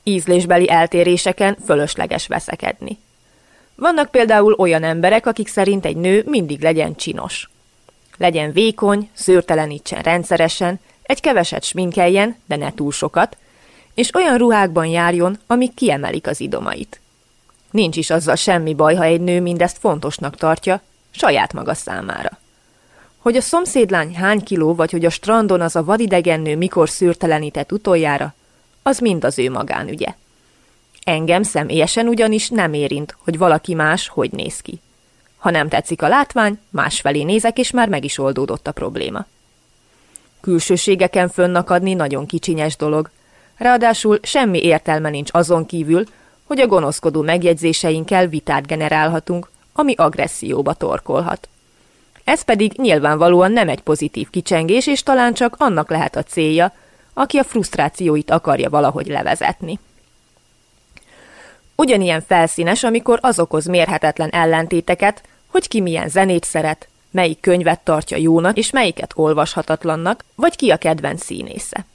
Ízlésbeli 0.03 0.69
eltéréseken 0.69 1.57
fölösleges 1.65 2.27
veszekedni. 2.27 2.97
Vannak 3.75 4.11
például 4.11 4.53
olyan 4.53 4.83
emberek, 4.83 5.25
akik 5.25 5.47
szerint 5.47 5.85
egy 5.85 5.97
nő 5.97 6.23
mindig 6.25 6.61
legyen 6.61 6.95
csinos. 6.95 7.49
Legyen 8.17 8.51
vékony, 8.51 9.09
szőrtelenítsen 9.13 10.01
rendszeresen, 10.01 10.79
egy 11.03 11.21
keveset 11.21 11.63
sminkeljen, 11.63 12.35
de 12.45 12.55
ne 12.55 12.73
túl 12.73 12.91
sokat, 12.91 13.37
és 13.93 14.15
olyan 14.15 14.37
ruhákban 14.37 14.85
járjon, 14.85 15.39
amik 15.47 15.73
kiemelik 15.73 16.27
az 16.27 16.39
idomait. 16.39 16.99
Nincs 17.75 17.97
is 17.97 18.09
azzal 18.09 18.35
semmi 18.35 18.73
baj, 18.73 18.95
ha 18.95 19.03
egy 19.03 19.21
nő 19.21 19.41
mindezt 19.41 19.77
fontosnak 19.77 20.35
tartja, 20.35 20.81
saját 21.11 21.53
maga 21.53 21.73
számára. 21.73 22.39
Hogy 23.17 23.35
a 23.35 23.41
szomszédlány 23.41 24.15
hány 24.15 24.43
kiló, 24.43 24.75
vagy 24.75 24.91
hogy 24.91 25.05
a 25.05 25.09
strandon 25.09 25.61
az 25.61 25.75
a 25.75 25.83
vadidegen 25.83 26.39
nő 26.39 26.57
mikor 26.57 26.89
szőrtelenített 26.89 27.71
utoljára, 27.71 28.33
az 28.83 28.99
mind 28.99 29.23
az 29.23 29.39
ő 29.39 29.51
magánügye. 29.51 30.13
Engem 31.03 31.43
személyesen 31.43 32.07
ugyanis 32.07 32.49
nem 32.49 32.73
érint, 32.73 33.15
hogy 33.23 33.37
valaki 33.37 33.73
más 33.73 34.07
hogy 34.07 34.31
néz 34.31 34.59
ki. 34.59 34.81
Ha 35.37 35.49
nem 35.49 35.69
tetszik 35.69 36.01
a 36.01 36.07
látvány, 36.07 36.59
másfelé 36.69 37.23
nézek, 37.23 37.57
és 37.57 37.71
már 37.71 37.89
meg 37.89 38.03
is 38.03 38.17
oldódott 38.17 38.67
a 38.67 38.71
probléma. 38.71 39.25
Külsőségeken 40.41 41.29
fönnakadni 41.29 41.93
nagyon 41.93 42.25
kicsinyes 42.25 42.75
dolog. 42.75 43.09
Ráadásul 43.57 44.19
semmi 44.21 44.63
értelme 44.63 45.09
nincs 45.09 45.29
azon 45.33 45.65
kívül, 45.65 46.05
hogy 46.45 46.59
a 46.59 46.67
gonoszkodó 46.67 47.21
megjegyzéseinkkel 47.21 48.27
vitát 48.27 48.67
generálhatunk, 48.67 49.49
ami 49.73 49.93
agresszióba 49.95 50.73
torkolhat. 50.73 51.49
Ez 52.23 52.41
pedig 52.41 52.73
nyilvánvalóan 52.75 53.51
nem 53.51 53.69
egy 53.69 53.81
pozitív 53.81 54.29
kicsengés, 54.29 54.87
és 54.87 55.03
talán 55.03 55.33
csak 55.33 55.55
annak 55.57 55.89
lehet 55.89 56.15
a 56.15 56.23
célja, 56.23 56.73
aki 57.13 57.37
a 57.37 57.43
frusztrációit 57.43 58.31
akarja 58.31 58.69
valahogy 58.69 59.07
levezetni. 59.07 59.79
Ugyanilyen 61.75 62.21
felszínes, 62.27 62.83
amikor 62.83 63.19
az 63.21 63.39
okoz 63.39 63.65
mérhetetlen 63.65 64.29
ellentéteket, 64.29 65.23
hogy 65.47 65.67
ki 65.67 65.81
milyen 65.81 66.09
zenét 66.09 66.43
szeret, 66.43 66.87
melyik 67.11 67.39
könyvet 67.39 67.79
tartja 67.79 68.17
jónak, 68.17 68.57
és 68.57 68.71
melyiket 68.71 69.11
olvashatatlannak, 69.15 70.23
vagy 70.35 70.55
ki 70.55 70.69
a 70.69 70.77
kedvenc 70.77 71.23
színésze. 71.23 71.85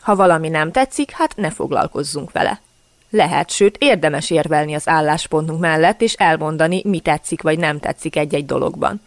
Ha 0.00 0.16
valami 0.16 0.48
nem 0.48 0.72
tetszik, 0.72 1.10
hát 1.10 1.36
ne 1.36 1.50
foglalkozzunk 1.50 2.32
vele. 2.32 2.60
Lehet, 3.10 3.50
sőt 3.50 3.76
érdemes 3.80 4.30
érvelni 4.30 4.74
az 4.74 4.88
álláspontunk 4.88 5.60
mellett, 5.60 6.00
és 6.00 6.12
elmondani, 6.12 6.82
mi 6.84 7.00
tetszik 7.00 7.42
vagy 7.42 7.58
nem 7.58 7.80
tetszik 7.80 8.16
egy-egy 8.16 8.46
dologban. 8.46 9.00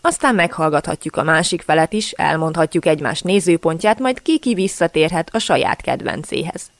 Aztán 0.00 0.34
meghallgathatjuk 0.34 1.16
a 1.16 1.22
másik 1.22 1.62
felet 1.62 1.92
is, 1.92 2.10
elmondhatjuk 2.10 2.86
egymás 2.86 3.20
nézőpontját, 3.20 3.98
majd 3.98 4.22
ki-ki 4.22 4.54
visszatérhet 4.54 5.28
a 5.32 5.38
saját 5.38 5.80
kedvencéhez. 5.80 6.70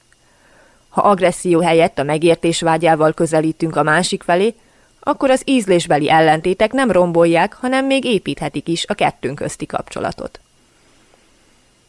Ha 0.88 1.00
agresszió 1.00 1.60
helyett 1.60 1.98
a 1.98 2.02
megértés 2.02 2.60
vágyával 2.60 3.12
közelítünk 3.12 3.76
a 3.76 3.82
másik 3.82 4.22
felé, 4.22 4.54
akkor 5.00 5.30
az 5.30 5.42
ízlésbeli 5.44 6.10
ellentétek 6.10 6.72
nem 6.72 6.90
rombolják, 6.90 7.54
hanem 7.54 7.86
még 7.86 8.04
építhetik 8.04 8.68
is 8.68 8.86
a 8.86 8.94
kettőnk 8.94 9.34
közti 9.34 9.66
kapcsolatot. 9.66 10.40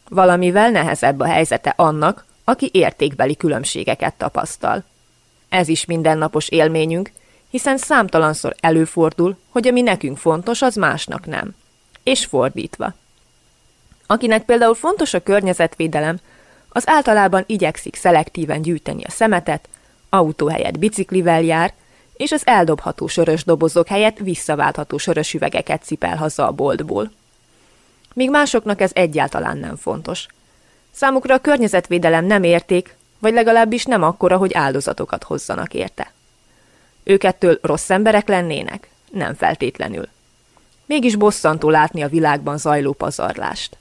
Valamivel 0.09 0.69
nehezebb 0.69 1.19
a 1.19 1.25
helyzete 1.25 1.73
annak, 1.75 2.25
aki 2.45 2.69
értékbeli 2.73 3.37
különbségeket 3.37 4.13
tapasztal. 4.13 4.83
Ez 5.49 5.67
is 5.67 5.85
mindennapos 5.85 6.49
élményünk, 6.49 7.11
hiszen 7.49 7.77
számtalanszor 7.77 8.55
előfordul, 8.59 9.37
hogy 9.49 9.67
ami 9.67 9.81
nekünk 9.81 10.17
fontos, 10.17 10.61
az 10.61 10.75
másnak 10.75 11.25
nem. 11.25 11.55
És 12.03 12.25
fordítva. 12.25 12.93
Akinek 14.05 14.45
például 14.45 14.75
fontos 14.75 15.13
a 15.13 15.23
környezetvédelem, 15.23 16.19
az 16.69 16.87
általában 16.87 17.43
igyekszik 17.45 17.95
szelektíven 17.95 18.61
gyűjteni 18.61 19.03
a 19.03 19.11
szemetet, 19.11 19.69
autó 20.09 20.47
helyett 20.47 20.79
biciklivel 20.79 21.41
jár, 21.41 21.73
és 22.13 22.31
az 22.31 22.47
eldobható 22.47 23.07
sörös 23.07 23.43
dobozok 23.43 23.87
helyett 23.87 24.17
visszaváltható 24.17 24.97
sörös 24.97 25.33
üvegeket 25.33 25.83
cipel 25.83 26.15
haza 26.15 26.47
a 26.47 26.51
boltból. 26.51 27.11
Míg 28.13 28.29
másoknak 28.29 28.81
ez 28.81 28.91
egyáltalán 28.93 29.57
nem 29.57 29.75
fontos. 29.75 30.27
Számukra 30.95 31.33
a 31.33 31.39
környezetvédelem 31.39 32.25
nem 32.25 32.43
érték, 32.43 32.95
vagy 33.19 33.33
legalábbis 33.33 33.85
nem 33.85 34.03
akkora, 34.03 34.37
hogy 34.37 34.53
áldozatokat 34.53 35.23
hozzanak 35.23 35.73
érte. 35.73 36.11
Őkettől 37.03 37.59
rossz 37.61 37.89
emberek 37.89 38.27
lennének? 38.27 38.89
Nem 39.11 39.33
feltétlenül. 39.33 40.07
Mégis 40.85 41.15
bosszantó 41.15 41.69
látni 41.69 42.03
a 42.03 42.07
világban 42.07 42.57
zajló 42.57 42.93
pazarlást. 42.93 43.77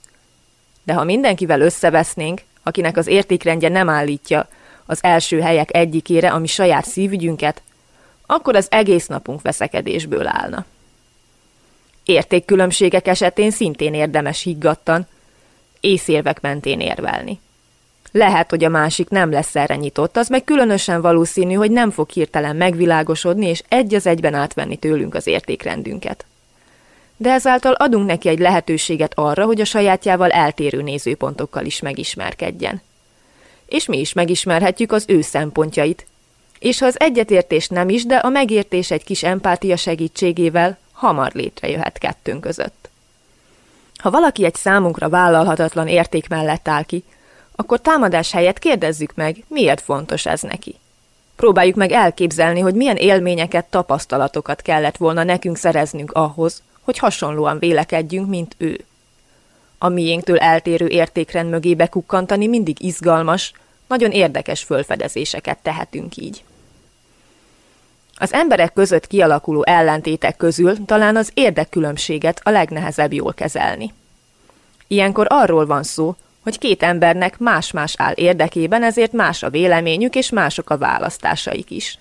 De 0.82 0.92
ha 0.92 1.04
mindenkivel 1.04 1.60
összevesznénk, 1.60 2.40
akinek 2.62 2.96
az 2.96 3.06
értékrendje 3.06 3.68
nem 3.68 3.88
állítja 3.88 4.48
az 4.86 4.98
első 5.02 5.40
helyek 5.40 5.74
egyikére, 5.74 6.32
ami 6.32 6.46
saját 6.46 6.86
szívügyünket, 6.86 7.62
akkor 8.26 8.56
az 8.56 8.66
egész 8.70 9.06
napunk 9.06 9.42
veszekedésből 9.42 10.26
állna. 10.26 10.64
Értékkülönbségek 12.04 13.06
esetén 13.06 13.50
szintén 13.50 13.94
érdemes 13.94 14.42
higgadtan, 14.42 15.06
észérvek 15.84 16.40
mentén 16.40 16.80
érvelni. 16.80 17.40
Lehet, 18.12 18.50
hogy 18.50 18.64
a 18.64 18.68
másik 18.68 19.08
nem 19.08 19.30
lesz 19.30 19.56
erre 19.56 19.76
nyitott, 19.76 20.16
az 20.16 20.28
meg 20.28 20.44
különösen 20.44 21.00
valószínű, 21.00 21.54
hogy 21.54 21.70
nem 21.70 21.90
fog 21.90 22.10
hirtelen 22.10 22.56
megvilágosodni 22.56 23.46
és 23.46 23.62
egy 23.68 23.94
az 23.94 24.06
egyben 24.06 24.34
átvenni 24.34 24.76
tőlünk 24.76 25.14
az 25.14 25.26
értékrendünket. 25.26 26.24
De 27.16 27.30
ezáltal 27.30 27.72
adunk 27.72 28.06
neki 28.06 28.28
egy 28.28 28.38
lehetőséget 28.38 29.12
arra, 29.14 29.44
hogy 29.44 29.60
a 29.60 29.64
sajátjával 29.64 30.30
eltérő 30.30 30.82
nézőpontokkal 30.82 31.64
is 31.64 31.80
megismerkedjen. 31.80 32.82
És 33.66 33.86
mi 33.86 34.00
is 34.00 34.12
megismerhetjük 34.12 34.92
az 34.92 35.04
ő 35.08 35.20
szempontjait, 35.20 36.06
és 36.58 36.78
ha 36.78 36.86
az 36.86 37.00
egyetértés 37.00 37.68
nem 37.68 37.88
is, 37.88 38.06
de 38.06 38.16
a 38.16 38.28
megértés 38.28 38.90
egy 38.90 39.04
kis 39.04 39.22
empátia 39.22 39.76
segítségével 39.76 40.78
hamar 40.92 41.32
létrejöhet 41.32 41.98
kettőnk 41.98 42.40
között. 42.40 42.83
Ha 44.04 44.10
valaki 44.10 44.44
egy 44.44 44.54
számunkra 44.54 45.08
vállalhatatlan 45.08 45.88
érték 45.88 46.28
mellett 46.28 46.68
áll 46.68 46.82
ki, 46.82 47.04
akkor 47.56 47.80
támadás 47.80 48.32
helyett 48.32 48.58
kérdezzük 48.58 49.14
meg, 49.14 49.44
miért 49.48 49.80
fontos 49.80 50.26
ez 50.26 50.40
neki. 50.40 50.74
Próbáljuk 51.36 51.76
meg 51.76 51.90
elképzelni, 51.90 52.60
hogy 52.60 52.74
milyen 52.74 52.96
élményeket, 52.96 53.64
tapasztalatokat 53.64 54.62
kellett 54.62 54.96
volna 54.96 55.22
nekünk 55.22 55.56
szereznünk 55.56 56.12
ahhoz, 56.12 56.62
hogy 56.82 56.98
hasonlóan 56.98 57.58
vélekedjünk, 57.58 58.28
mint 58.28 58.54
ő. 58.58 58.84
A 59.78 59.88
miénktől 59.88 60.38
eltérő 60.38 60.86
értékrend 60.86 61.50
mögé 61.50 61.74
bekukkantani 61.74 62.46
mindig 62.46 62.82
izgalmas, 62.82 63.52
nagyon 63.88 64.10
érdekes 64.10 64.62
fölfedezéseket 64.62 65.58
tehetünk 65.62 66.16
így. 66.16 66.44
Az 68.14 68.32
emberek 68.32 68.72
között 68.72 69.06
kialakuló 69.06 69.64
ellentétek 69.66 70.36
közül 70.36 70.84
talán 70.84 71.16
az 71.16 71.30
érdekkülönbséget 71.34 72.40
a 72.42 72.50
legnehezebb 72.50 73.12
jól 73.12 73.34
kezelni. 73.34 73.92
Ilyenkor 74.86 75.26
arról 75.28 75.66
van 75.66 75.82
szó, 75.82 76.16
hogy 76.42 76.58
két 76.58 76.82
embernek 76.82 77.38
más-más 77.38 77.94
áll 77.96 78.12
érdekében, 78.12 78.82
ezért 78.82 79.12
más 79.12 79.42
a 79.42 79.50
véleményük 79.50 80.14
és 80.14 80.30
mások 80.30 80.70
a 80.70 80.78
választásaik 80.78 81.70
is. 81.70 81.98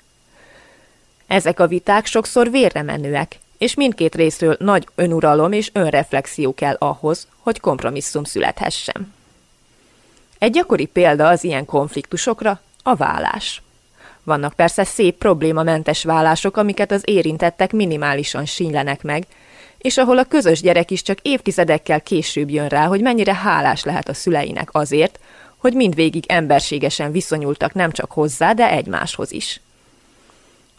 Ezek 1.28 1.60
a 1.60 1.67
viták 1.67 2.06
sokszor 2.06 2.52
vérre 2.52 2.82
menőek, 2.82 3.39
és 3.58 3.76
mindkét 3.76 4.15
részről 4.15 4.56
nagy 4.60 4.88
önuralom 4.95 5.52
és 5.52 5.69
önreflexió 5.73 6.54
kell 6.54 6.76
ahhoz, 6.80 7.28
hogy 7.38 7.60
kompromisszum 7.60 8.23
születhessen. 8.23 9.13
Egy 10.39 10.52
gyakori 10.52 10.86
példa 10.86 11.28
az 11.28 11.43
ilyen 11.43 11.65
konfliktusokra 11.65 12.62
a 12.84 12.95
vállás. 12.95 13.62
Vannak 14.24 14.54
persze 14.54 14.84
szép 14.84 15.18
problémamentes 15.18 16.04
vállások, 16.04 16.58
amiket 16.58 16.92
az 16.92 17.02
érintettek 17.06 17.72
minimálisan 17.72 18.46
sínylenek 18.46 19.02
meg, 19.02 19.26
és 19.78 19.98
ahol 19.98 20.18
a 20.18 20.24
közös 20.24 20.62
gyerek 20.62 20.92
is 20.92 21.02
csak 21.02 21.18
évtizedekkel 21.22 22.02
később 22.02 22.50
jön 22.50 22.68
rá, 22.68 22.86
hogy 22.86 23.02
mennyire 23.02 23.34
hálás 23.34 23.84
lehet 23.84 24.10
a 24.10 24.14
szüleinek 24.14 24.70
azért, 24.72 25.20
hogy 25.58 25.74
mindvégig 25.74 26.24
emberségesen 26.28 27.12
viszonyultak 27.12 27.74
nem 27.74 27.92
csak 27.92 28.12
hozzá, 28.12 28.54
de 28.54 28.70
egymáshoz 28.70 29.32
is. 29.32 29.62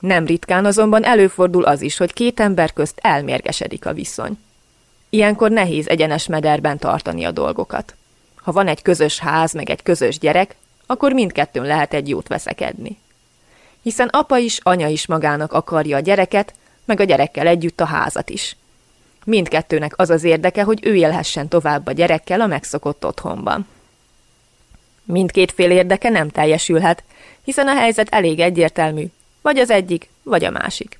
Nem 0.00 0.26
ritkán 0.26 0.64
azonban 0.64 1.04
előfordul 1.04 1.64
az 1.64 1.80
is, 1.82 1.96
hogy 1.96 2.12
két 2.12 2.40
ember 2.40 2.72
közt 2.72 2.98
elmérgesedik 3.02 3.86
a 3.86 3.92
viszony. 3.92 4.38
Ilyenkor 5.08 5.50
nehéz 5.50 5.88
egyenes 5.88 6.26
mederben 6.26 6.78
tartani 6.78 7.24
a 7.24 7.30
dolgokat. 7.30 7.94
Ha 8.34 8.52
van 8.52 8.66
egy 8.66 8.82
közös 8.82 9.18
ház, 9.18 9.52
meg 9.52 9.70
egy 9.70 9.82
közös 9.82 10.18
gyerek, 10.18 10.56
akkor 10.86 11.12
mindkettőn 11.12 11.64
lehet 11.64 11.94
egy 11.94 12.08
jót 12.08 12.28
veszekedni. 12.28 12.98
Hiszen 13.84 14.08
apa 14.08 14.38
is, 14.38 14.60
anya 14.62 14.88
is 14.88 15.06
magának 15.06 15.52
akarja 15.52 15.96
a 15.96 16.00
gyereket, 16.00 16.54
meg 16.84 17.00
a 17.00 17.04
gyerekkel 17.04 17.46
együtt 17.46 17.80
a 17.80 17.84
házat 17.84 18.30
is. 18.30 18.56
Mindkettőnek 19.24 19.92
az 19.96 20.10
az 20.10 20.24
érdeke, 20.24 20.62
hogy 20.62 20.86
ő 20.86 20.94
élhessen 20.94 21.48
tovább 21.48 21.86
a 21.86 21.92
gyerekkel 21.92 22.40
a 22.40 22.46
megszokott 22.46 23.06
otthonban. 23.06 23.66
Mindkét 25.04 25.52
fél 25.52 25.70
érdeke 25.70 26.08
nem 26.08 26.28
teljesülhet, 26.28 27.02
hiszen 27.42 27.68
a 27.68 27.74
helyzet 27.74 28.08
elég 28.08 28.40
egyértelmű, 28.40 29.06
vagy 29.40 29.58
az 29.58 29.70
egyik, 29.70 30.08
vagy 30.22 30.44
a 30.44 30.50
másik. 30.50 30.98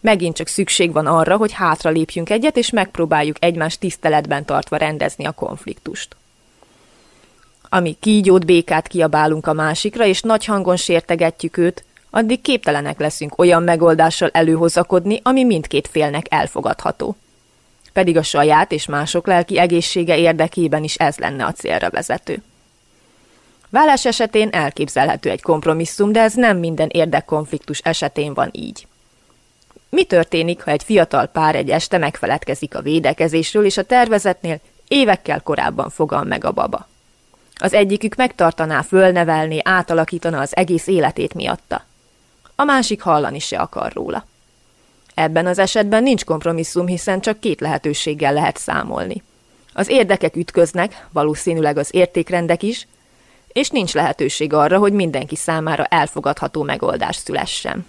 Megint 0.00 0.36
csak 0.36 0.46
szükség 0.46 0.92
van 0.92 1.06
arra, 1.06 1.36
hogy 1.36 1.52
hátra 1.52 1.90
lépjünk 1.90 2.30
egyet, 2.30 2.56
és 2.56 2.70
megpróbáljuk 2.70 3.36
egymás 3.40 3.78
tiszteletben 3.78 4.44
tartva 4.44 4.76
rendezni 4.76 5.24
a 5.24 5.32
konfliktust. 5.32 6.16
Ami 7.68 7.96
kígyót, 8.00 8.44
békát 8.44 8.86
kiabálunk 8.86 9.46
a 9.46 9.52
másikra, 9.52 10.04
és 10.04 10.20
nagy 10.22 10.44
hangon 10.44 10.76
sértegetjük 10.76 11.56
őt, 11.56 11.84
addig 12.10 12.40
képtelenek 12.40 12.98
leszünk 12.98 13.38
olyan 13.38 13.62
megoldással 13.62 14.30
előhozakodni, 14.32 15.20
ami 15.22 15.44
mindkét 15.44 15.88
félnek 15.88 16.26
elfogadható. 16.30 17.16
Pedig 17.92 18.16
a 18.16 18.22
saját 18.22 18.72
és 18.72 18.86
mások 18.86 19.26
lelki 19.26 19.58
egészsége 19.58 20.18
érdekében 20.18 20.84
is 20.84 20.94
ez 20.94 21.16
lenne 21.16 21.44
a 21.44 21.52
célra 21.52 21.90
vezető. 21.90 22.42
Vállás 23.70 24.06
esetén 24.06 24.48
elképzelhető 24.52 25.30
egy 25.30 25.42
kompromisszum, 25.42 26.12
de 26.12 26.20
ez 26.20 26.34
nem 26.34 26.58
minden 26.58 26.88
érdekkonfliktus 26.92 27.78
esetén 27.78 28.34
van 28.34 28.48
így. 28.52 28.86
Mi 29.90 30.04
történik, 30.04 30.62
ha 30.62 30.70
egy 30.70 30.82
fiatal 30.82 31.26
pár 31.26 31.54
egy 31.54 31.70
este 31.70 31.98
megfeledkezik 31.98 32.76
a 32.76 32.82
védekezésről, 32.82 33.64
és 33.64 33.76
a 33.76 33.82
tervezetnél 33.82 34.60
évekkel 34.88 35.40
korábban 35.40 35.90
fogal 35.90 36.24
meg 36.24 36.44
a 36.44 36.52
baba? 36.52 36.88
Az 37.58 37.72
egyikük 37.72 38.14
megtartaná, 38.14 38.82
fölnevelni, 38.82 39.60
átalakítana 39.62 40.40
az 40.40 40.56
egész 40.56 40.86
életét 40.86 41.34
miatta. 41.34 41.84
A 42.54 42.64
másik 42.64 43.02
hallani 43.02 43.38
se 43.38 43.58
akar 43.58 43.92
róla. 43.92 44.26
Ebben 45.14 45.46
az 45.46 45.58
esetben 45.58 46.02
nincs 46.02 46.24
kompromisszum, 46.24 46.86
hiszen 46.86 47.20
csak 47.20 47.40
két 47.40 47.60
lehetőséggel 47.60 48.32
lehet 48.32 48.56
számolni. 48.56 49.22
Az 49.72 49.88
érdekek 49.88 50.36
ütköznek, 50.36 51.06
valószínűleg 51.10 51.76
az 51.76 51.88
értékrendek 51.90 52.62
is, 52.62 52.86
és 53.52 53.68
nincs 53.68 53.94
lehetőség 53.94 54.52
arra, 54.52 54.78
hogy 54.78 54.92
mindenki 54.92 55.36
számára 55.36 55.84
elfogadható 55.84 56.62
megoldás 56.62 57.16
szülessen. 57.16 57.86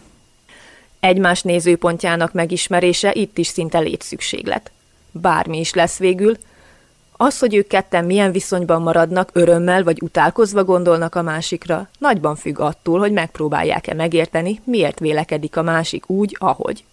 Egymás 1.00 1.42
nézőpontjának 1.42 2.34
megismerése 2.34 3.14
itt 3.14 3.38
is 3.38 3.48
szinte 3.48 3.80
létszükséglet. 3.80 4.72
Bármi 5.12 5.60
is 5.60 5.74
lesz 5.74 5.98
végül, 5.98 6.38
az, 7.22 7.40
hogy 7.40 7.56
ők 7.56 7.68
ketten 7.68 8.06
milyen 8.06 8.32
viszonyban 8.32 8.82
maradnak, 8.82 9.30
örömmel 9.34 9.84
vagy 9.84 10.02
utálkozva 10.02 10.64
gondolnak 10.64 11.16
a 11.16 11.22
másikra, 11.22 11.90
nagyban 11.98 12.36
függ 12.36 12.60
attól, 12.60 13.00
hogy 13.00 13.12
megpróbálják-e 13.12 13.94
megérteni, 13.94 14.62
miért 14.64 15.00
vélekedik 15.00 15.58
a 15.58 15.62
másik 15.62 16.10
úgy, 16.10 16.36
ahogy. 16.40 16.84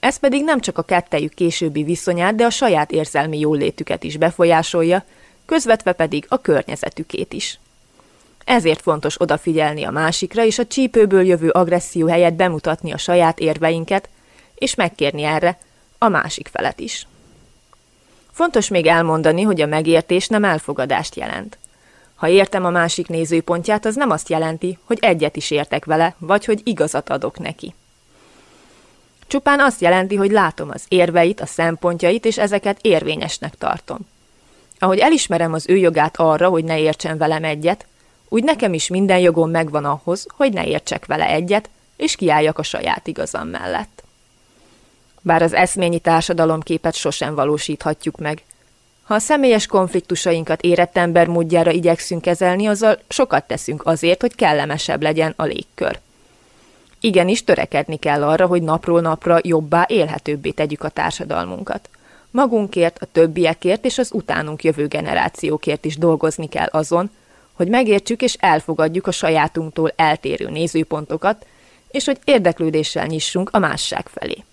Ez 0.00 0.16
pedig 0.16 0.44
nem 0.44 0.60
csak 0.60 0.78
a 0.78 0.82
kettejük 0.82 1.34
későbbi 1.34 1.82
viszonyát, 1.82 2.34
de 2.34 2.44
a 2.44 2.50
saját 2.50 2.90
érzelmi 2.90 3.38
jólétüket 3.38 4.04
is 4.04 4.16
befolyásolja, 4.16 5.04
közvetve 5.46 5.92
pedig 5.92 6.26
a 6.28 6.40
környezetükét 6.40 7.32
is. 7.32 7.58
Ezért 8.44 8.82
fontos 8.82 9.20
odafigyelni 9.20 9.84
a 9.84 9.90
másikra, 9.90 10.44
és 10.44 10.58
a 10.58 10.66
csípőből 10.66 11.26
jövő 11.26 11.48
agresszió 11.48 12.06
helyett 12.06 12.34
bemutatni 12.34 12.92
a 12.92 12.98
saját 12.98 13.38
érveinket, 13.38 14.08
és 14.54 14.74
megkérni 14.74 15.22
erre 15.22 15.58
a 15.98 16.08
másik 16.08 16.48
felet 16.48 16.80
is. 16.80 17.06
Fontos 18.40 18.68
még 18.68 18.86
elmondani, 18.86 19.42
hogy 19.42 19.60
a 19.60 19.66
megértés 19.66 20.26
nem 20.26 20.44
elfogadást 20.44 21.16
jelent. 21.16 21.58
Ha 22.14 22.28
értem 22.28 22.64
a 22.64 22.70
másik 22.70 23.08
nézőpontját, 23.08 23.84
az 23.84 23.94
nem 23.94 24.10
azt 24.10 24.28
jelenti, 24.28 24.78
hogy 24.84 24.98
egyet 25.00 25.36
is 25.36 25.50
értek 25.50 25.84
vele, 25.84 26.14
vagy 26.18 26.44
hogy 26.44 26.60
igazat 26.64 27.10
adok 27.10 27.38
neki. 27.38 27.74
Csupán 29.26 29.60
azt 29.60 29.80
jelenti, 29.80 30.16
hogy 30.16 30.30
látom 30.30 30.70
az 30.70 30.82
érveit, 30.88 31.40
a 31.40 31.46
szempontjait, 31.46 32.24
és 32.24 32.38
ezeket 32.38 32.78
érvényesnek 32.80 33.54
tartom. 33.58 33.98
Ahogy 34.78 34.98
elismerem 34.98 35.52
az 35.52 35.68
ő 35.68 35.76
jogát 35.76 36.16
arra, 36.16 36.48
hogy 36.48 36.64
ne 36.64 36.78
értsen 36.78 37.18
velem 37.18 37.44
egyet, 37.44 37.86
úgy 38.28 38.44
nekem 38.44 38.74
is 38.74 38.88
minden 38.88 39.18
jogom 39.18 39.50
megvan 39.50 39.84
ahhoz, 39.84 40.26
hogy 40.36 40.52
ne 40.52 40.66
értsek 40.66 41.06
vele 41.06 41.26
egyet, 41.26 41.68
és 41.96 42.16
kiálljak 42.16 42.58
a 42.58 42.62
saját 42.62 43.06
igazam 43.06 43.48
mellett. 43.48 43.99
Bár 45.22 45.42
az 45.42 45.52
eszményi 45.52 45.98
társadalomképet 45.98 46.94
sosem 46.94 47.34
valósíthatjuk 47.34 48.18
meg. 48.18 48.42
Ha 49.02 49.14
a 49.14 49.18
személyes 49.18 49.66
konfliktusainkat 49.66 50.62
érett 50.62 50.96
ember 50.96 51.26
módjára 51.26 51.70
igyekszünk 51.70 52.22
kezelni, 52.22 52.66
azzal 52.66 52.98
sokat 53.08 53.46
teszünk 53.46 53.86
azért, 53.86 54.20
hogy 54.20 54.34
kellemesebb 54.34 55.02
legyen 55.02 55.32
a 55.36 55.44
légkör. 55.44 55.98
Igenis 57.00 57.44
törekedni 57.44 57.96
kell 57.96 58.22
arra, 58.22 58.46
hogy 58.46 58.62
napról 58.62 59.00
napra 59.00 59.38
jobbá, 59.42 59.84
élhetőbbé 59.88 60.50
tegyük 60.50 60.82
a 60.82 60.88
társadalmunkat. 60.88 61.88
Magunkért, 62.30 63.02
a 63.02 63.06
többiekért 63.12 63.84
és 63.84 63.98
az 63.98 64.10
utánunk 64.12 64.64
jövő 64.64 64.86
generációkért 64.86 65.84
is 65.84 65.96
dolgozni 65.96 66.48
kell 66.48 66.68
azon, 66.70 67.10
hogy 67.52 67.68
megértsük 67.68 68.22
és 68.22 68.34
elfogadjuk 68.34 69.06
a 69.06 69.10
sajátunktól 69.10 69.92
eltérő 69.96 70.50
nézőpontokat, 70.50 71.46
és 71.90 72.04
hogy 72.04 72.18
érdeklődéssel 72.24 73.06
nyissunk 73.06 73.48
a 73.52 73.58
másság 73.58 74.08
felé. 74.08 74.44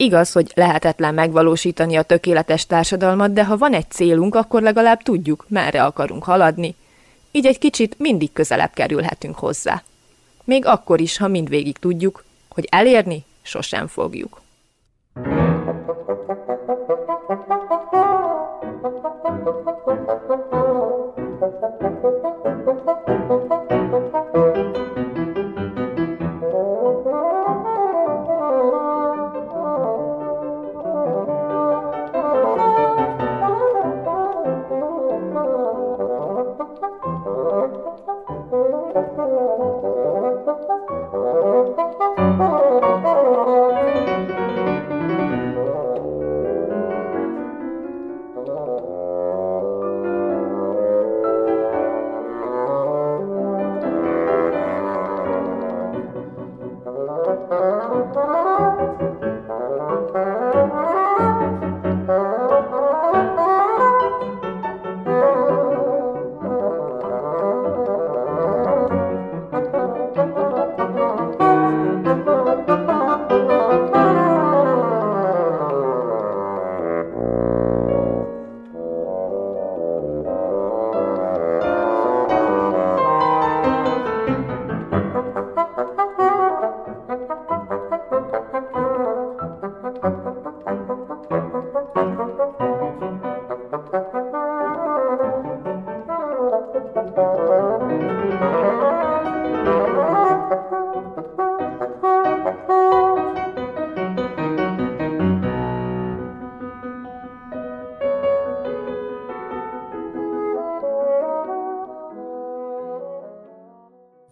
Igaz, 0.00 0.32
hogy 0.32 0.52
lehetetlen 0.54 1.14
megvalósítani 1.14 1.96
a 1.96 2.02
tökéletes 2.02 2.66
társadalmat, 2.66 3.32
de 3.32 3.44
ha 3.44 3.56
van 3.56 3.72
egy 3.72 3.90
célunk, 3.90 4.34
akkor 4.34 4.62
legalább 4.62 5.02
tudjuk, 5.02 5.46
merre 5.48 5.84
akarunk 5.84 6.24
haladni. 6.24 6.74
Így 7.30 7.46
egy 7.46 7.58
kicsit 7.58 7.98
mindig 7.98 8.32
közelebb 8.32 8.72
kerülhetünk 8.72 9.38
hozzá. 9.38 9.82
Még 10.44 10.66
akkor 10.66 11.00
is, 11.00 11.16
ha 11.16 11.28
mindvégig 11.28 11.78
tudjuk, 11.78 12.24
hogy 12.48 12.66
elérni 12.70 13.24
sosem 13.42 13.86
fogjuk. 13.86 14.39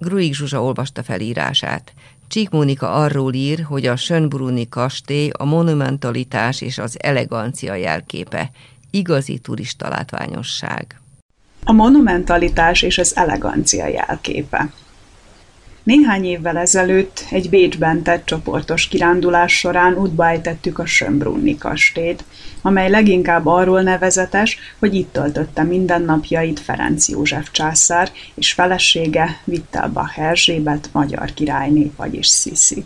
Gruig 0.09 0.35
Zsuzsa 0.35 0.63
olvasta 0.63 1.03
felírását. 1.03 1.93
Csík 2.29 2.51
Mónika 2.51 2.93
arról 2.93 3.33
ír, 3.35 3.63
hogy 3.63 3.87
a 3.87 3.97
Sönbrunni 3.97 4.69
kastély 4.69 5.31
a 5.39 5.45
monumentalitás 5.45 6.61
és 6.61 6.79
az 6.79 6.97
elegancia 7.03 7.75
jelképe, 7.75 8.51
igazi 8.91 9.39
turista 9.39 9.89
látványosság. 9.89 11.01
A 11.65 11.73
monumentalitás 11.73 12.83
és 12.83 12.99
az 12.99 13.17
elegancia 13.17 13.87
jelképe. 13.87 14.73
Néhány 15.89 16.25
évvel 16.25 16.57
ezelőtt 16.57 17.25
egy 17.31 17.51
Bécsben 17.51 18.03
tett 18.03 18.25
csoportos 18.27 18.89
kirándulás 18.89 19.59
során 19.59 19.95
útba 19.95 20.29
ejtettük 20.29 20.79
a 20.79 20.87
Sönbrunni 20.87 21.59
kastélyt, 21.59 22.25
amely 22.63 22.91
leginkább 22.91 23.47
arról 23.47 23.83
nevezetes, 23.83 24.59
hogy 24.79 24.95
itt 24.95 25.13
töltötte 25.13 25.63
mindennapjait 25.63 26.61
Ferenc 26.61 27.09
József 27.09 27.51
császár 27.51 28.11
és 28.35 28.53
felesége 28.53 29.41
Vittelbach 29.45 30.19
Erzsébet 30.19 30.89
magyar 30.93 31.35
királyné, 31.35 31.91
vagyis 31.97 32.27
Sziszi. 32.27 32.85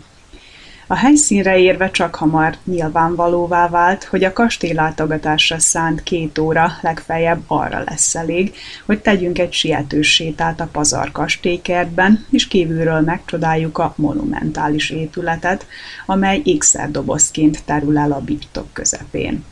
A 0.93 0.95
helyszínre 0.95 1.57
érve 1.57 1.91
csak 1.91 2.15
hamar 2.15 2.55
nyilvánvalóvá 2.63 3.69
vált, 3.69 4.03
hogy 4.03 4.23
a 4.23 4.33
kastély 4.33 4.73
látogatásra 4.73 5.59
szánt 5.59 6.03
két 6.03 6.37
óra 6.37 6.71
legfeljebb 6.81 7.41
arra 7.47 7.83
lesz 7.85 8.15
elég, 8.15 8.55
hogy 8.85 8.99
tegyünk 8.99 9.39
egy 9.39 9.53
sietős 9.53 10.13
sétát 10.13 10.59
a 10.59 10.69
Pazar 10.71 11.11
kastélykertben, 11.11 12.25
és 12.29 12.47
kívülről 12.47 13.01
megcsodáljuk 13.01 13.77
a 13.77 13.93
monumentális 13.97 14.89
épületet, 14.89 15.65
amely 16.05 16.41
ékszerdobozként 16.43 17.63
terül 17.65 17.97
el 17.97 18.11
a 18.11 18.19
birtok 18.19 18.73
közepén. 18.73 19.43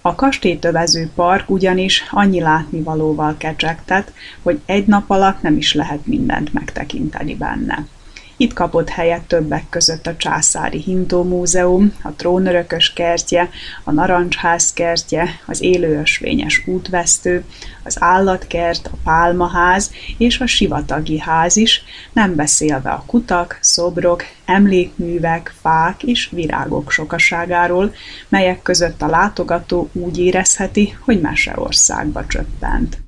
A 0.00 0.14
kastélytövező 0.14 1.10
park 1.14 1.50
ugyanis 1.50 2.04
annyi 2.10 2.40
látnivalóval 2.40 3.34
kecsegtet, 3.38 4.12
hogy 4.42 4.60
egy 4.66 4.86
nap 4.86 5.10
alatt 5.10 5.42
nem 5.42 5.56
is 5.56 5.74
lehet 5.74 6.06
mindent 6.06 6.52
megtekinteni 6.52 7.34
benne. 7.34 7.86
Itt 8.36 8.52
kapott 8.52 8.88
helyet 8.88 9.22
többek 9.22 9.64
között 9.70 10.06
a 10.06 10.16
Császári 10.16 10.80
Hintó 10.80 11.22
Múzeum, 11.22 11.92
a 12.02 12.12
Trónörökös 12.12 12.92
kertje, 12.92 13.50
a 13.84 13.92
Narancsház 13.92 14.72
kertje, 14.72 15.40
az 15.46 15.62
Élőösvényes 15.62 16.62
útvesztő, 16.66 17.44
az 17.84 17.96
Állatkert, 18.00 18.86
a 18.86 18.96
Pálmaház 19.04 19.90
és 20.18 20.40
a 20.40 20.46
Sivatagi 20.46 21.18
ház 21.18 21.56
is, 21.56 21.82
nem 22.12 22.34
beszélve 22.34 22.90
a 22.90 23.04
kutak, 23.06 23.58
szobrok, 23.60 24.24
emlékművek, 24.44 25.54
fák 25.60 26.02
és 26.02 26.28
virágok 26.32 26.90
sokaságáról, 26.90 27.94
melyek 28.28 28.62
között 28.62 29.02
a 29.02 29.06
látogató 29.06 29.88
úgy 29.92 30.18
érezheti, 30.18 30.96
hogy 31.00 31.20
meseországba 31.20 32.26
csöppent. 32.26 33.03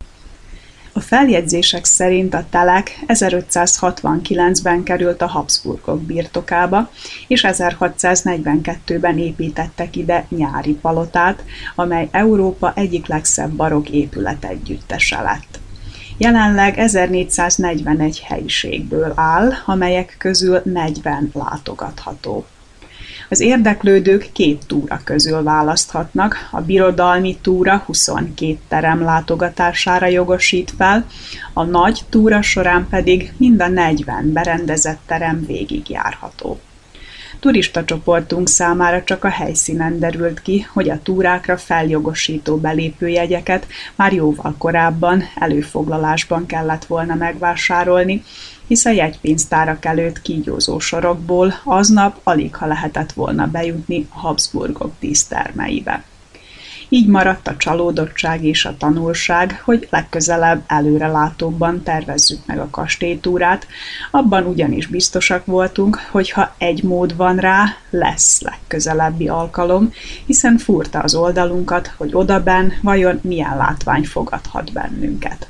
A 0.97 1.01
feljegyzések 1.01 1.85
szerint 1.85 2.35
a 2.35 2.45
telek 2.51 2.99
1569-ben 3.07 4.83
került 4.83 5.23
a 5.23 5.27
Habsburgok 5.27 6.03
birtokába, 6.03 6.91
és 7.27 7.45
1642-ben 7.49 9.19
építettek 9.19 9.97
ide 9.97 10.27
nyári 10.29 10.73
palotát, 10.73 11.45
amely 11.75 12.09
Európa 12.11 12.73
egyik 12.75 13.07
legszebb 13.07 13.51
barok 13.51 13.91
épület 13.91 14.45
együttese 14.45 15.23
lett. 15.23 15.59
Jelenleg 16.19 16.79
1441 16.79 18.21
helyiségből 18.21 19.13
áll, 19.15 19.53
amelyek 19.67 20.15
közül 20.19 20.61
40 20.65 21.31
látogatható. 21.35 22.47
Az 23.29 23.41
érdeklődők 23.41 24.29
két 24.33 24.67
túra 24.67 25.01
közül 25.05 25.43
választhatnak, 25.43 26.49
a 26.51 26.61
birodalmi 26.61 27.39
túra 27.43 27.83
22 27.87 28.59
terem 28.69 29.03
látogatására 29.03 30.07
jogosít 30.07 30.73
fel, 30.77 31.07
a 31.53 31.65
nagy 31.65 32.01
túra 32.09 32.43
során 32.43 32.87
pedig 32.91 33.33
mind 33.37 33.61
a 33.61 33.69
40 33.69 34.33
berendezett 34.33 35.01
terem 35.07 35.47
végigjárható. 35.47 36.61
Turista 37.41 37.85
csoportunk 37.85 38.49
számára 38.49 39.03
csak 39.03 39.25
a 39.25 39.29
helyszínen 39.29 39.99
derült 39.99 40.43
ki, 40.43 40.67
hogy 40.73 40.91
a 40.91 41.01
túrákra 41.03 41.57
feljogosító 41.57 42.57
belépőjegyeket 42.57 43.67
már 43.95 44.13
jóval 44.13 44.55
korábban 44.59 45.23
előfoglalásban 45.35 46.47
kellett 46.47 46.85
volna 46.85 47.15
megvásárolni, 47.15 48.23
hisz 48.67 48.85
a 48.85 48.91
jegypénztárak 48.91 49.85
előtt 49.85 50.23
kígyózó 50.23 50.79
sorokból 50.79 51.55
aznap 51.65 52.21
alig 52.23 52.55
ha 52.55 52.67
lehetett 52.67 53.13
volna 53.13 53.47
bejutni 53.47 54.07
a 54.11 54.19
Habsburgok 54.19 54.93
dísztermeibe. 55.01 56.05
Így 56.89 57.07
maradt 57.07 57.49
a 57.49 57.57
csalódottság 57.57 58.45
és 58.45 58.65
a 58.65 58.77
tanulság, 58.77 59.61
hogy 59.65 59.87
legközelebb 59.91 60.63
előrelátóbban 60.67 61.83
tervezzük 61.83 62.47
meg 62.47 62.59
a 62.59 62.69
kastélytúrát, 62.71 63.67
abban 64.11 64.47
ugyanis 64.47 64.87
biztosak 64.87 65.47
voltunk, 65.47 66.01
hogy 66.11 66.31
ha 66.31 66.55
egy 66.59 66.83
mód 66.83 67.17
van 67.17 67.37
rá, 67.37 67.65
lesz 67.91 68.41
legközelebbi 68.41 69.29
alkalom, 69.29 69.93
hiszen 70.27 70.59
furta 70.59 70.99
az 70.99 71.15
oldalunkat, 71.15 71.95
hogy 71.97 72.11
odaben 72.13 72.73
vajon 72.83 73.21
milyen 73.23 73.57
látvány 73.57 74.05
fogadhat 74.05 74.73
bennünket. 74.73 75.49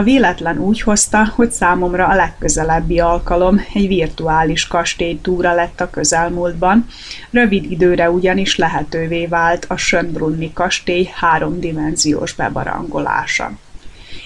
A 0.00 0.02
véletlen 0.02 0.58
úgy 0.58 0.80
hozta, 0.80 1.32
hogy 1.34 1.52
számomra 1.52 2.06
a 2.06 2.14
legközelebbi 2.14 3.00
alkalom 3.00 3.64
egy 3.74 3.88
virtuális 3.88 4.66
kastélytúra 4.66 5.54
lett 5.54 5.80
a 5.80 5.90
közelmúltban, 5.90 6.86
rövid 7.30 7.70
időre 7.70 8.10
ugyanis 8.10 8.56
lehetővé 8.56 9.26
vált 9.26 9.64
a 9.68 9.76
Schönbrunni 9.76 10.52
kastély 10.52 11.10
háromdimenziós 11.14 12.34
bebarangolása. 12.34 13.52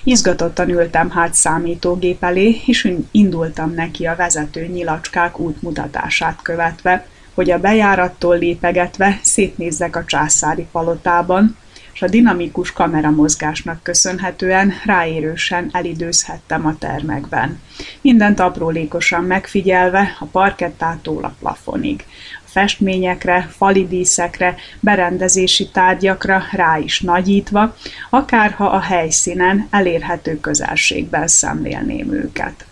Izgatottan 0.04 0.68
ültem 0.68 1.10
hát 1.10 1.34
számítógép 1.34 2.24
elé, 2.24 2.60
és 2.66 2.96
indultam 3.10 3.74
neki 3.74 4.06
a 4.06 4.16
vezető 4.16 4.66
nyilacskák 4.66 5.38
útmutatását 5.38 6.38
követve, 6.42 7.06
hogy 7.34 7.50
a 7.50 7.58
bejárattól 7.58 8.38
lépegetve 8.38 9.18
szétnézzek 9.22 9.96
a 9.96 10.04
császári 10.04 10.66
palotában, 10.72 11.56
és 11.94 12.02
a 12.02 12.08
dinamikus 12.08 12.72
kameramozgásnak 12.72 13.82
köszönhetően 13.82 14.72
ráérősen 14.84 15.68
elidőzhettem 15.72 16.66
a 16.66 16.78
termekben. 16.78 17.60
Mindent 18.00 18.40
aprólékosan 18.40 19.24
megfigyelve, 19.24 20.16
a 20.20 20.24
parkettától 20.24 21.24
a 21.24 21.34
plafonig. 21.38 22.04
A 22.46 22.48
festményekre, 22.48 23.48
fali 23.56 23.86
díszekre, 23.86 24.54
berendezési 24.80 25.68
tárgyakra 25.68 26.42
rá 26.52 26.78
is 26.78 27.00
nagyítva, 27.00 27.76
akárha 28.10 28.70
a 28.70 28.80
helyszínen 28.80 29.66
elérhető 29.70 30.40
közelségben 30.40 31.26
szemlélném 31.26 32.12
őket. 32.12 32.66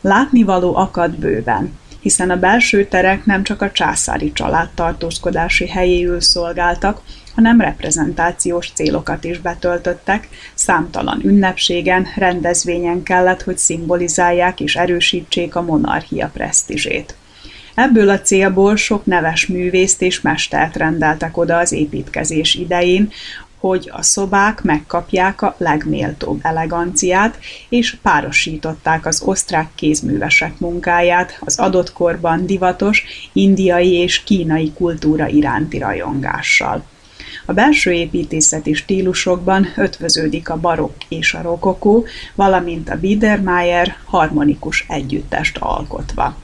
Látnivaló 0.00 0.76
akad 0.76 1.16
bőven, 1.16 1.78
hiszen 2.00 2.30
a 2.30 2.36
belső 2.36 2.84
terek 2.84 3.24
nem 3.24 3.42
csak 3.42 3.62
a 3.62 3.70
császári 3.70 4.32
család 4.32 4.68
tartózkodási 4.74 5.68
helyéül 5.68 6.20
szolgáltak, 6.20 7.02
hanem 7.36 7.60
reprezentációs 7.60 8.70
célokat 8.74 9.24
is 9.24 9.38
betöltöttek, 9.38 10.28
számtalan 10.54 11.20
ünnepségen, 11.24 12.06
rendezvényen 12.16 13.02
kellett, 13.02 13.42
hogy 13.42 13.58
szimbolizálják 13.58 14.60
és 14.60 14.76
erősítsék 14.76 15.56
a 15.56 15.62
monarchia 15.62 16.30
presztízsét. 16.32 17.14
Ebből 17.74 18.08
a 18.08 18.20
célból 18.20 18.76
sok 18.76 19.06
neves 19.06 19.46
művészt 19.46 20.02
és 20.02 20.20
mestert 20.20 20.76
rendeltek 20.76 21.36
oda 21.36 21.56
az 21.56 21.72
építkezés 21.72 22.54
idején, 22.54 23.10
hogy 23.60 23.90
a 23.92 24.02
szobák 24.02 24.62
megkapják 24.62 25.42
a 25.42 25.54
legméltóbb 25.58 26.38
eleganciát, 26.42 27.38
és 27.68 27.96
párosították 28.02 29.06
az 29.06 29.22
osztrák 29.24 29.68
kézművesek 29.74 30.58
munkáját 30.58 31.38
az 31.40 31.58
adott 31.58 31.92
korban 31.92 32.46
divatos 32.46 33.04
indiai 33.32 33.92
és 33.92 34.22
kínai 34.22 34.72
kultúra 34.72 35.26
iránti 35.26 35.78
rajongással. 35.78 36.84
A 37.48 37.52
belső 37.52 37.92
építészeti 37.92 38.74
stílusokban 38.74 39.66
ötvöződik 39.76 40.48
a 40.48 40.60
barokk 40.60 41.00
és 41.08 41.34
a 41.34 41.42
rokokó, 41.42 42.06
valamint 42.34 42.90
a 42.90 42.98
Biedermeier 42.98 43.96
harmonikus 44.04 44.84
együttest 44.88 45.56
alkotva 45.58 46.36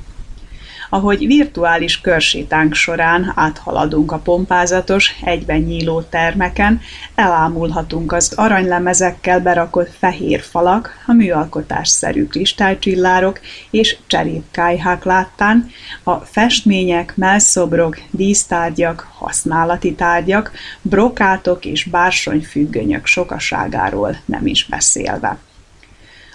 ahogy 0.93 1.27
virtuális 1.27 2.01
körsétánk 2.01 2.75
során 2.75 3.33
áthaladunk 3.35 4.13
a 4.13 4.19
pompázatos, 4.19 5.15
egyben 5.25 5.59
nyíló 5.59 6.03
termeken, 6.03 6.81
elámulhatunk 7.15 8.13
az 8.13 8.33
aranylemezekkel 8.37 9.41
berakott 9.41 9.91
fehér 9.99 10.41
falak, 10.41 11.03
a 11.07 11.13
műalkotásszerű 11.13 12.27
kristálycsillárok 12.27 13.41
és 13.71 13.97
cserépkájhák 14.07 15.05
láttán, 15.05 15.71
a 16.03 16.15
festmények, 16.15 17.17
melszobrok, 17.17 17.99
dísztárgyak, 18.11 19.09
használati 19.19 19.95
tárgyak, 19.95 20.53
brokátok 20.83 21.65
és 21.65 21.85
bársonyfüggönyök 21.85 23.07
sokaságáról 23.07 24.17
nem 24.25 24.47
is 24.47 24.67
beszélve. 24.71 25.39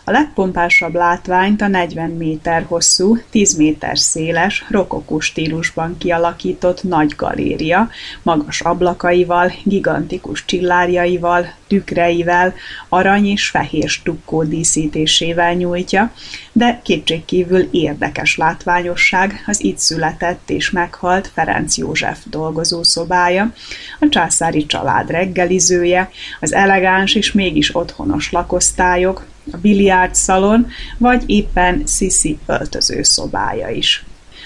A 0.08 0.12
legpompásabb 0.12 0.94
látványt 0.94 1.62
a 1.62 1.68
40 1.68 2.10
méter 2.10 2.66
hosszú, 2.68 3.18
10 3.30 3.56
méter 3.56 3.98
széles, 3.98 4.66
rokokó 4.70 5.20
stílusban 5.20 5.98
kialakított 5.98 6.84
nagy 6.84 7.14
galéria, 7.18 7.90
magas 8.24 8.62
ablakaival, 8.62 9.54
gigantikus 9.64 10.46
csillárjaival, 10.46 11.54
tükreivel, 11.68 12.54
arany 12.90 13.26
és 13.26 13.50
fehér 13.50 13.90
stukkó 13.90 14.44
díszítésével 14.44 15.54
nyújtja, 15.54 16.12
de 16.52 16.80
kétségkívül 16.84 17.68
érdekes 17.72 18.38
látványosság 18.38 19.44
az 19.46 19.64
itt 19.64 19.78
született 19.78 20.50
és 20.50 20.72
meghalt 20.72 21.32
Ferenc 21.34 21.78
József 21.78 22.20
dolgozószobája, 22.26 23.54
a 24.00 24.10
császári 24.10 24.66
család 24.66 25.10
reggelizője, 25.10 26.10
az 26.40 26.54
elegáns 26.54 27.16
és 27.16 27.32
mégis 27.32 27.76
otthonos 27.76 28.32
lakosztályok, 28.32 29.26
a 29.52 29.58
biliárd 29.58 30.16
szalon, 30.16 30.68
vagy 30.98 31.24
éppen 31.26 31.84
Sisi 31.86 32.38
öltözőszobája 32.46 33.70
is. 33.70 34.06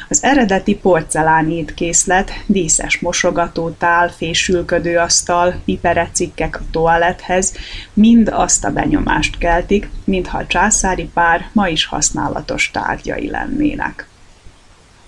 Az 0.09 0.23
eredeti 0.23 0.75
porcelán 0.75 1.51
étkészlet, 1.51 2.31
díszes 2.45 2.99
mosogatótál, 2.99 4.09
fésülködő 4.09 4.97
asztal, 4.97 5.61
piperecikkek 5.65 6.59
a 6.59 6.63
toalethez 6.71 7.53
mind 7.93 8.29
azt 8.33 8.65
a 8.65 8.71
benyomást 8.71 9.37
keltik, 9.37 9.89
mintha 10.03 10.37
a 10.37 10.47
császári 10.47 11.09
pár 11.13 11.49
ma 11.53 11.67
is 11.67 11.85
használatos 11.85 12.71
tárgyai 12.73 13.29
lennének. 13.29 14.07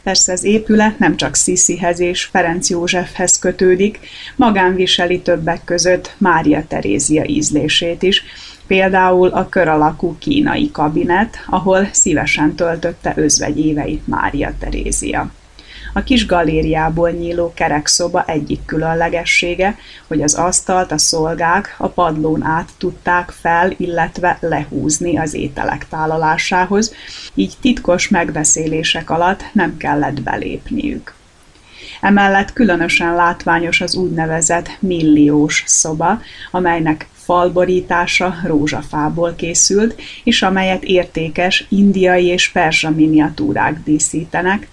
Persze 0.04 0.32
az 0.32 0.44
épület 0.44 1.00
nem 1.00 1.16
csak 1.16 1.36
Sziszihez 1.36 2.00
és 2.00 2.24
Ferenc 2.24 2.70
Józsefhez 2.70 3.40
kötődik, 3.40 4.00
magán 4.36 4.76
viseli 4.76 5.22
többek 5.22 5.64
között 5.64 6.16
Mária 6.18 6.64
Terézia 6.68 7.24
ízlését 7.26 8.04
is, 8.04 8.24
például 8.68 9.28
a 9.30 9.50
kör 9.50 9.68
alakú 9.68 10.16
kínai 10.20 10.72
kabinet, 10.72 11.38
ahol 11.48 11.88
szívesen 11.92 12.56
töltötte 12.56 13.14
özvegy 13.16 13.66
éveit 13.66 14.08
Mária 14.08 14.54
Terézia. 14.60 15.32
A 15.96 16.04
kis 16.04 16.26
galériából 16.26 17.10
nyíló 17.10 17.54
kerekszoba 17.54 18.24
egyik 18.26 18.66
különlegessége, 18.66 19.78
hogy 20.08 20.22
az 20.22 20.34
asztalt 20.34 20.92
a 20.92 20.98
szolgák 20.98 21.76
a 21.78 21.88
padlón 21.88 22.44
át 22.44 22.70
tudták 22.78 23.30
fel, 23.30 23.74
illetve 23.78 24.38
lehúzni 24.40 25.18
az 25.18 25.34
ételek 25.34 25.88
tálalásához, 25.90 26.94
így 27.34 27.54
titkos 27.62 28.10
megbeszélések 28.10 29.10
alatt 29.10 29.44
nem 29.52 29.78
kellett 29.78 30.22
belépniük. 30.22 31.14
Emellett 32.02 32.54
különösen 32.54 33.16
látványos 33.16 33.82
az 33.82 33.96
úgynevezett 33.96 34.70
milliós 34.80 35.64
szoba, 35.66 36.22
amelynek 36.52 37.08
falborítása 37.24 38.36
rózsafából 38.46 39.34
készült, 39.36 40.02
és 40.24 40.42
amelyet 40.42 40.84
értékes 40.84 41.66
indiai 41.70 42.26
és 42.26 42.50
perzsa 42.50 42.90
miniatúrák 42.90 43.84
díszítenek, 43.84 44.68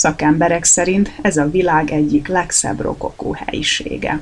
Szakemberek 0.00 0.64
szerint 0.64 1.12
ez 1.22 1.36
a 1.36 1.50
világ 1.50 1.90
egyik 1.90 2.28
legszebb 2.28 2.80
rokokó 2.80 3.36
helyisége. 3.46 4.20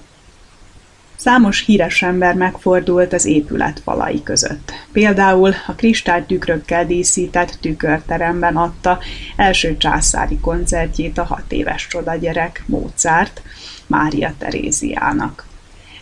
Számos 1.16 1.64
híres 1.64 2.03
ember 2.03 2.35
megfordult 2.35 3.12
az 3.12 3.24
épület 3.24 3.81
falai 3.85 4.22
között. 4.22 4.72
Például 4.93 5.55
a 5.66 5.72
kristálytükrökkel 5.72 6.87
díszített 6.87 7.59
tükörteremben 7.61 8.57
adta 8.57 8.99
első 9.37 9.76
császári 9.76 10.39
koncertjét 10.39 11.18
a 11.18 11.24
hat 11.24 11.53
éves 11.53 11.87
csodagyerek 11.87 12.62
Mozart, 12.66 13.43
Mária 13.87 14.35
Teréziának. 14.39 15.48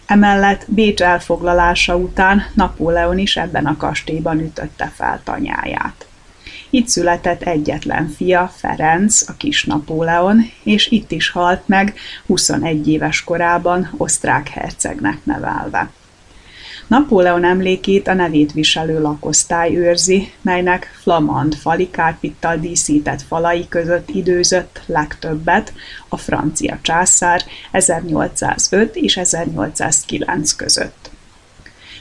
Emellett 0.06 0.64
Bécs 0.68 1.02
elfoglalása 1.02 1.96
után 1.96 2.46
Napóleon 2.54 3.18
is 3.18 3.36
ebben 3.36 3.66
a 3.66 3.76
kastélyban 3.76 4.40
ütötte 4.40 4.92
fel 4.94 5.20
tanyáját. 5.24 6.06
Itt 6.70 6.88
született 6.88 7.42
egyetlen 7.42 8.08
fia, 8.08 8.52
Ferenc, 8.56 9.28
a 9.28 9.32
kis 9.36 9.64
Napóleon, 9.64 10.50
és 10.62 10.90
itt 10.90 11.10
is 11.10 11.30
halt 11.30 11.68
meg 11.68 11.94
21 12.26 12.88
éves 12.88 13.24
korában 13.24 13.90
osztrák 13.96 14.48
hercegnek 14.48 15.24
nevelve. 15.24 15.90
Napóleon 16.86 17.44
emlékét 17.44 18.08
a 18.08 18.14
nevét 18.14 18.52
viselő 18.52 19.00
lakosztály 19.00 19.76
őrzi, 19.76 20.32
melynek 20.42 20.98
flamand 21.02 21.54
falikárpittal 21.54 22.56
díszített 22.56 23.22
falai 23.22 23.68
között 23.68 24.08
időzött 24.08 24.82
legtöbbet 24.86 25.72
a 26.08 26.16
francia 26.16 26.78
császár 26.82 27.42
1805 27.70 28.96
és 28.96 29.16
1809 29.16 30.52
között. 30.52 31.10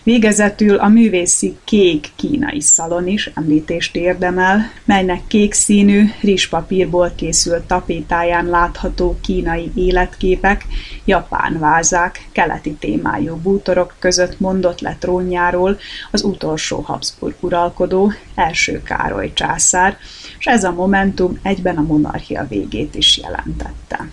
Végezetül 0.06 0.76
a 0.78 0.88
művészi 0.88 1.58
kék 1.64 2.12
kínai 2.16 2.62
szalon 2.62 3.08
is 3.08 3.32
említést 3.36 3.96
érdemel, 3.96 4.72
melynek 4.84 5.22
kék 5.28 5.54
színű, 5.54 6.04
rizspapírból 6.22 7.12
készült 7.16 7.64
tapétáján 7.64 8.46
látható 8.46 9.18
kínai 9.22 9.72
életképek, 9.76 10.66
japán 11.06 11.60
vázák, 11.60 12.28
keleti 12.32 12.74
témájú 12.74 13.36
bútorok 13.36 13.96
között 14.00 14.40
mondott 14.40 14.80
le 14.80 14.96
trónjáról 15.00 15.78
az 16.12 16.24
utolsó 16.24 16.80
Habsburg 16.80 17.36
uralkodó, 17.40 18.12
első 18.36 18.82
Károly 18.84 19.34
császár, 19.34 19.98
és 20.40 20.46
ez 20.46 20.64
a 20.64 20.72
momentum 20.72 21.40
egyben 21.42 21.78
a 21.78 21.82
monarchia 21.82 22.46
végét 22.50 22.96
is 22.96 23.18
jelentette 23.18 24.06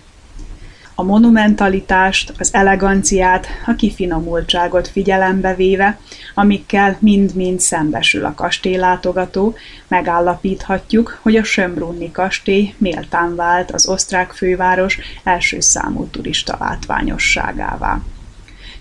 a 0.94 1.02
monumentalitást, 1.02 2.32
az 2.38 2.54
eleganciát, 2.54 3.46
a 3.66 3.74
kifinomultságot 3.74 4.88
figyelembe 4.88 5.54
véve, 5.54 5.98
amikkel 6.34 6.96
mind-mind 7.00 7.60
szembesül 7.60 8.24
a 8.24 8.34
kastélylátogató, 8.34 9.54
megállapíthatjuk, 9.88 11.18
hogy 11.22 11.36
a 11.36 11.44
Sömbrunni 11.44 12.10
kastély 12.10 12.74
méltán 12.78 13.36
vált 13.36 13.70
az 13.70 13.88
osztrák 13.88 14.32
főváros 14.32 14.98
első 15.24 15.60
számú 15.60 16.06
turista 16.06 16.56
látványosságává. 16.60 18.00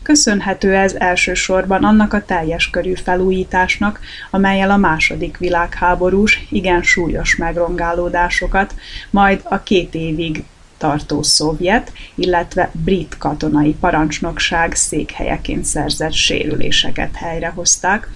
Köszönhető 0.03 0.75
ez 0.75 0.93
elsősorban 0.93 1.83
annak 1.83 2.13
a 2.13 2.25
teljes 2.25 2.69
körű 2.69 2.93
felújításnak, 2.93 3.99
amelyel 4.29 4.71
a 4.71 4.77
második 4.77 5.37
világháborús, 5.37 6.47
igen 6.49 6.83
súlyos 6.83 7.35
megrongálódásokat, 7.35 8.75
majd 9.09 9.41
a 9.43 9.63
két 9.63 9.93
évig 9.95 10.43
tartó 10.81 11.23
szovjet, 11.23 11.91
illetve 12.15 12.71
brit 12.73 13.17
katonai 13.17 13.75
parancsnokság 13.79 14.75
székhelyeként 14.75 15.65
szerzett 15.65 16.13
sérüléseket 16.13 17.15
helyrehozták, 17.15 18.07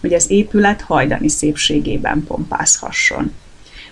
hogy 0.00 0.14
az 0.14 0.30
épület 0.30 0.80
hajdani 0.80 1.28
szépségében 1.28 2.24
pompázhasson. 2.26 3.32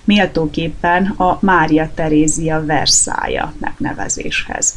Méltóképpen 0.05 1.07
a 1.07 1.39
Mária 1.41 1.91
Terézia 1.95 2.64
Versailles 2.66 3.49
megnevezéshez. 3.59 4.74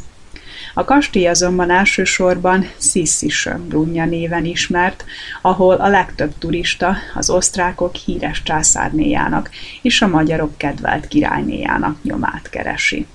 A 0.73 0.83
kastély 0.83 1.27
azonban 1.27 1.71
elsősorban 1.71 2.69
Sissi 2.79 3.29
Sönbrunja 3.29 4.05
néven 4.05 4.45
ismert, 4.45 5.05
ahol 5.41 5.75
a 5.75 5.87
legtöbb 5.87 6.33
turista 6.39 6.95
az 7.15 7.29
osztrákok 7.29 7.95
híres 7.95 8.43
császárnéjának 8.43 9.49
és 9.81 10.01
a 10.01 10.07
magyarok 10.07 10.57
kedvelt 10.57 11.07
királynéjának 11.07 12.03
nyomát 12.03 12.49
keresi 12.49 13.07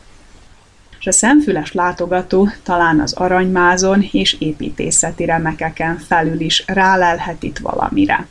és 1.01 1.07
a 1.07 1.12
szemfüles 1.12 1.72
látogató 1.72 2.49
talán 2.62 3.01
az 3.01 3.12
aranymázon 3.12 4.09
és 4.12 4.36
építészeti 4.38 5.24
remekeken 5.24 5.99
felül 5.99 6.40
is 6.40 6.64
rálelhet 6.66 7.42
itt 7.42 7.59
valamire. 7.59 8.26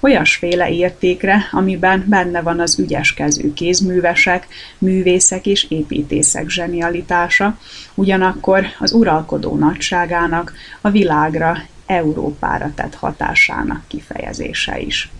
Olyasféle 0.00 0.70
értékre, 0.70 1.48
amiben 1.50 2.04
benne 2.08 2.42
van 2.42 2.60
az 2.60 2.78
ügyes 2.78 3.14
kezű 3.14 3.52
kézművesek, 3.52 4.46
művészek 4.78 5.46
és 5.46 5.66
építészek 5.68 6.48
zsenialitása, 6.48 7.58
ugyanakkor 7.94 8.66
az 8.78 8.92
uralkodó 8.92 9.56
nagyságának, 9.56 10.52
a 10.80 10.90
világra, 10.90 11.56
Európára 11.86 12.72
tett 12.74 12.94
hatásának 12.94 13.82
kifejezése 13.88 14.80
is. 14.80 15.10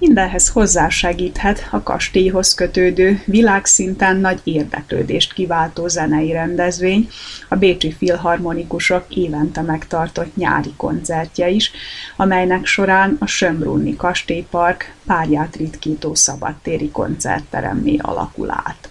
Mindenhez 0.00 0.48
hozzásegíthet 0.48 1.68
a 1.70 1.82
kastélyhoz 1.82 2.54
kötődő, 2.54 3.22
világszinten 3.24 4.16
nagy 4.16 4.40
érdeklődést 4.44 5.32
kiváltó 5.32 5.88
zenei 5.88 6.32
rendezvény, 6.32 7.08
a 7.48 7.56
Bécsi 7.56 7.92
Filharmonikusok 7.92 9.04
évente 9.08 9.60
megtartott 9.60 10.36
nyári 10.36 10.72
koncertje 10.76 11.48
is, 11.48 11.70
amelynek 12.16 12.66
során 12.66 13.16
a 13.20 13.26
Sömbrunni 13.26 13.96
Kastélypark 13.96 14.94
párját 15.06 15.56
ritkító 15.56 16.14
szabadtéri 16.14 16.90
koncertteremmé 16.90 17.96
alakul 18.00 18.50
át. 18.50 18.90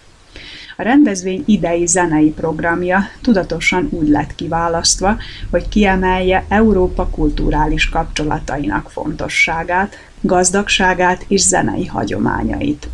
A 0.80 0.82
rendezvény 0.82 1.42
idei 1.46 1.86
zenei 1.86 2.30
programja 2.30 3.00
tudatosan 3.22 3.88
úgy 3.90 4.08
lett 4.08 4.34
kiválasztva, 4.34 5.16
hogy 5.50 5.68
kiemelje 5.68 6.44
Európa 6.48 7.06
kulturális 7.06 7.88
kapcsolatainak 7.88 8.90
fontosságát, 8.90 9.96
gazdagságát 10.20 11.24
és 11.28 11.40
zenei 11.40 11.86
hagyományait. 11.86 12.88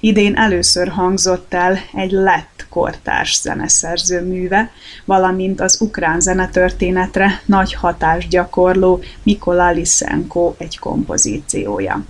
Idén 0.00 0.36
először 0.36 0.88
hangzott 0.88 1.54
el 1.54 1.78
egy 1.94 2.10
lett 2.10 2.66
kortárs 2.68 3.40
zeneszerző 3.40 4.24
műve, 4.24 4.70
valamint 5.04 5.60
az 5.60 5.80
ukrán 5.80 6.20
zenetörténetre 6.20 7.40
nagy 7.44 7.74
hatást 7.74 8.28
gyakorló 8.28 9.00
Mikola 9.22 9.70
Lysenko 9.70 10.54
egy 10.58 10.78
kompozíciója. 10.78 12.04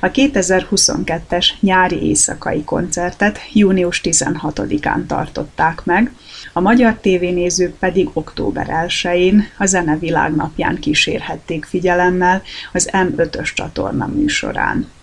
A 0.00 0.10
2022-es 0.10 1.46
nyári 1.60 2.02
éjszakai 2.02 2.64
koncertet 2.64 3.38
június 3.52 4.00
16-án 4.04 5.06
tartották 5.06 5.84
meg, 5.84 6.12
a 6.52 6.60
magyar 6.60 6.98
tévénézők 7.00 7.74
pedig 7.74 8.08
október 8.12 8.66
1-én 8.86 9.48
a 9.58 9.66
Zene 9.66 9.98
Világnapján 9.98 10.78
kísérhették 10.78 11.64
figyelemmel 11.64 12.42
az 12.72 12.88
M5-ös 12.92 13.54
csatorna 13.54 14.06
műsorán. 14.06 14.94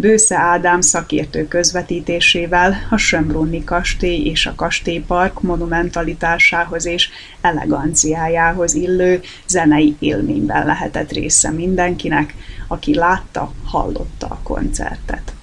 Bősze 0.00 0.36
Ádám 0.36 0.80
szakértő 0.80 1.48
közvetítésével 1.48 2.86
a 2.90 2.96
Sömbrunni 2.96 3.64
kastély 3.64 4.24
és 4.24 4.46
a 4.46 4.54
kastélypark 4.54 5.42
monumentalitásához 5.42 6.86
és 6.86 7.08
eleganciájához 7.40 8.74
illő 8.74 9.20
zenei 9.46 9.96
élményben 9.98 10.66
lehetett 10.66 11.12
része 11.12 11.50
mindenkinek, 11.50 12.34
aki 12.66 12.94
látta, 12.94 13.52
hallotta 13.64 14.26
a 14.26 14.40
koncertet. 14.42 15.37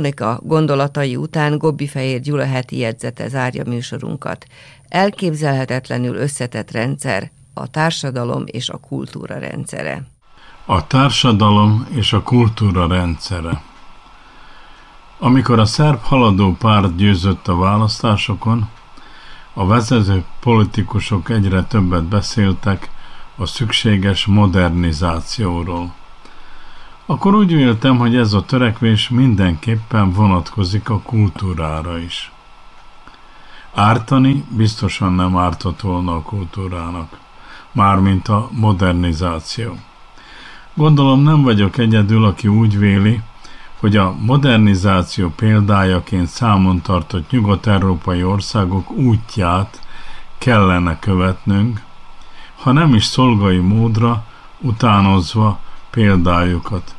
Monika 0.00 0.40
gondolatai 0.42 1.16
után 1.16 1.58
Gobbi 1.58 1.86
Fehér 1.86 2.20
Gyula 2.20 2.44
heti 2.44 2.78
jegyzete 2.78 3.28
zárja 3.28 3.64
műsorunkat. 3.66 4.46
Elképzelhetetlenül 4.88 6.16
összetett 6.16 6.70
rendszer, 6.70 7.30
a 7.54 7.66
társadalom 7.66 8.42
és 8.46 8.68
a 8.68 8.76
kultúra 8.76 9.38
rendszere. 9.38 10.02
A 10.66 10.86
társadalom 10.86 11.86
és 11.90 12.12
a 12.12 12.22
kultúra 12.22 12.86
rendszere. 12.86 13.62
Amikor 15.18 15.58
a 15.58 15.64
szerb 15.64 16.00
haladó 16.02 16.56
párt 16.58 16.96
győzött 16.96 17.48
a 17.48 17.56
választásokon, 17.56 18.68
a 19.52 19.66
vezető 19.66 20.24
politikusok 20.40 21.30
egyre 21.30 21.62
többet 21.62 22.04
beszéltek 22.04 22.90
a 23.36 23.46
szükséges 23.46 24.26
modernizációról 24.26 25.92
akkor 27.10 27.34
úgy 27.34 27.54
véltem, 27.54 27.98
hogy 27.98 28.16
ez 28.16 28.32
a 28.32 28.44
törekvés 28.44 29.08
mindenképpen 29.08 30.12
vonatkozik 30.12 30.90
a 30.90 31.00
kultúrára 31.00 31.98
is. 31.98 32.32
Ártani 33.74 34.44
biztosan 34.48 35.12
nem 35.12 35.36
ártott 35.36 35.80
volna 35.80 36.14
a 36.14 36.22
kultúrának, 36.22 37.18
mármint 37.72 38.28
a 38.28 38.48
modernizáció. 38.52 39.76
Gondolom 40.74 41.22
nem 41.22 41.42
vagyok 41.42 41.78
egyedül, 41.78 42.24
aki 42.24 42.48
úgy 42.48 42.78
véli, 42.78 43.20
hogy 43.80 43.96
a 43.96 44.14
modernizáció 44.20 45.28
példájaként 45.36 46.28
számon 46.28 46.80
tartott 46.80 47.30
nyugat-európai 47.30 48.24
országok 48.24 48.90
útját 48.90 49.80
kellene 50.38 50.98
követnünk, 50.98 51.82
ha 52.56 52.72
nem 52.72 52.94
is 52.94 53.04
szolgai 53.04 53.58
módra, 53.58 54.24
utánozva 54.58 55.58
példájukat 55.90 56.94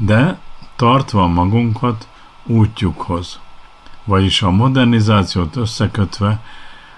de 0.00 0.38
tartva 0.76 1.26
magunkat 1.26 2.08
útjukhoz, 2.44 3.40
vagyis 4.04 4.42
a 4.42 4.50
modernizációt 4.50 5.56
összekötve 5.56 6.40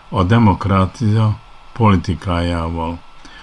a 0.09 0.23
demokrácia 0.23 1.37
politikájával. 1.73 2.99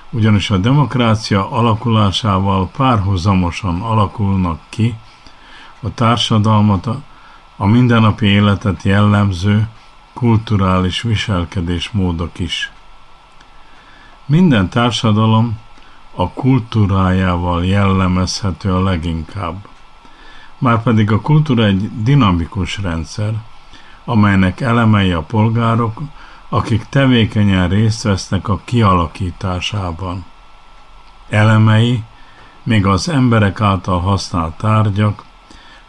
Ugyanis 0.10 0.50
a 0.50 0.58
demokrácia 0.58 1.52
alakulásával 1.52 2.70
párhuzamosan 2.78 3.82
alakulnak 3.82 4.60
ki 4.70 4.96
a 5.82 5.94
társadalmat, 5.94 6.90
a 7.58 7.66
mindennapi 7.66 8.26
életet 8.26 8.84
jellemző 8.84 9.68
kulturális 10.14 11.02
viselkedésmódok 11.02 12.40
is. 12.40 12.72
Minden 14.26 14.70
társadalom 14.70 15.58
a 16.20 16.30
kultúrájával 16.30 17.66
jellemezhető 17.66 18.74
a 18.74 18.84
leginkább. 18.84 19.68
Márpedig 20.58 21.12
a 21.12 21.22
kultúra 21.22 21.64
egy 21.66 22.04
dinamikus 22.04 22.78
rendszer, 22.78 23.34
amelynek 24.06 24.62
elemei 24.62 25.12
a 25.12 25.22
polgárok, 25.22 26.02
akik 26.50 26.86
tevékenyen 26.90 27.70
részt 27.70 28.04
vesznek 28.04 28.48
a 28.48 28.60
kialakításában. 28.64 30.26
Elemei, 31.30 32.04
még 32.64 32.86
az 32.86 33.10
emberek 33.10 33.62
által 33.62 34.00
használt 34.00 34.58
tárgyak, 34.58 35.24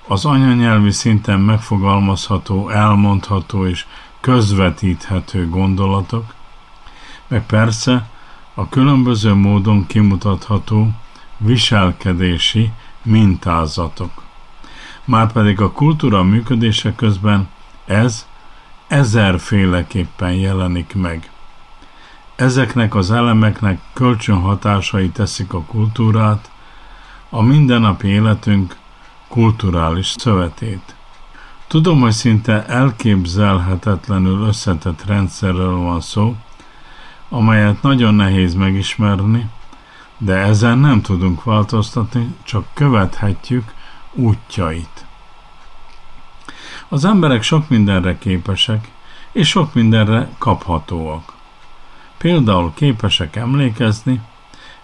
az 0.06 0.24
anyanyelvi 0.24 0.90
szinten 0.90 1.40
megfogalmazható, 1.40 2.68
elmondható 2.68 3.66
és 3.66 3.86
közvetíthető 4.20 5.48
gondolatok, 5.48 6.34
meg 7.28 7.46
persze 7.46 8.08
a 8.60 8.68
különböző 8.68 9.34
módon 9.34 9.86
kimutatható 9.86 10.90
viselkedési 11.38 12.70
mintázatok. 13.02 14.22
Márpedig 15.04 15.60
a 15.60 15.72
kultúra 15.72 16.22
működése 16.22 16.94
közben 16.94 17.48
ez 17.84 18.26
ezerféleképpen 18.88 20.32
jelenik 20.32 20.94
meg. 20.94 21.30
Ezeknek 22.36 22.94
az 22.94 23.10
elemeknek 23.10 23.80
kölcsönhatásai 23.92 25.08
teszik 25.08 25.52
a 25.52 25.62
kultúrát, 25.62 26.50
a 27.30 27.42
mindennapi 27.42 28.08
életünk 28.08 28.76
kulturális 29.28 30.14
szövetét. 30.18 30.94
Tudom, 31.66 32.00
hogy 32.00 32.12
szinte 32.12 32.66
elképzelhetetlenül 32.66 34.46
összetett 34.46 35.04
rendszerről 35.04 35.76
van 35.76 36.00
szó, 36.00 36.36
amelyet 37.32 37.82
nagyon 37.82 38.14
nehéz 38.14 38.54
megismerni, 38.54 39.48
de 40.18 40.36
ezen 40.36 40.78
nem 40.78 41.02
tudunk 41.02 41.44
változtatni, 41.44 42.34
csak 42.42 42.66
követhetjük 42.74 43.74
útjait. 44.12 45.06
Az 46.88 47.04
emberek 47.04 47.42
sok 47.42 47.68
mindenre 47.68 48.18
képesek, 48.18 48.88
és 49.32 49.48
sok 49.48 49.74
mindenre 49.74 50.28
kaphatóak. 50.38 51.32
Például 52.16 52.72
képesek 52.74 53.36
emlékezni, 53.36 54.20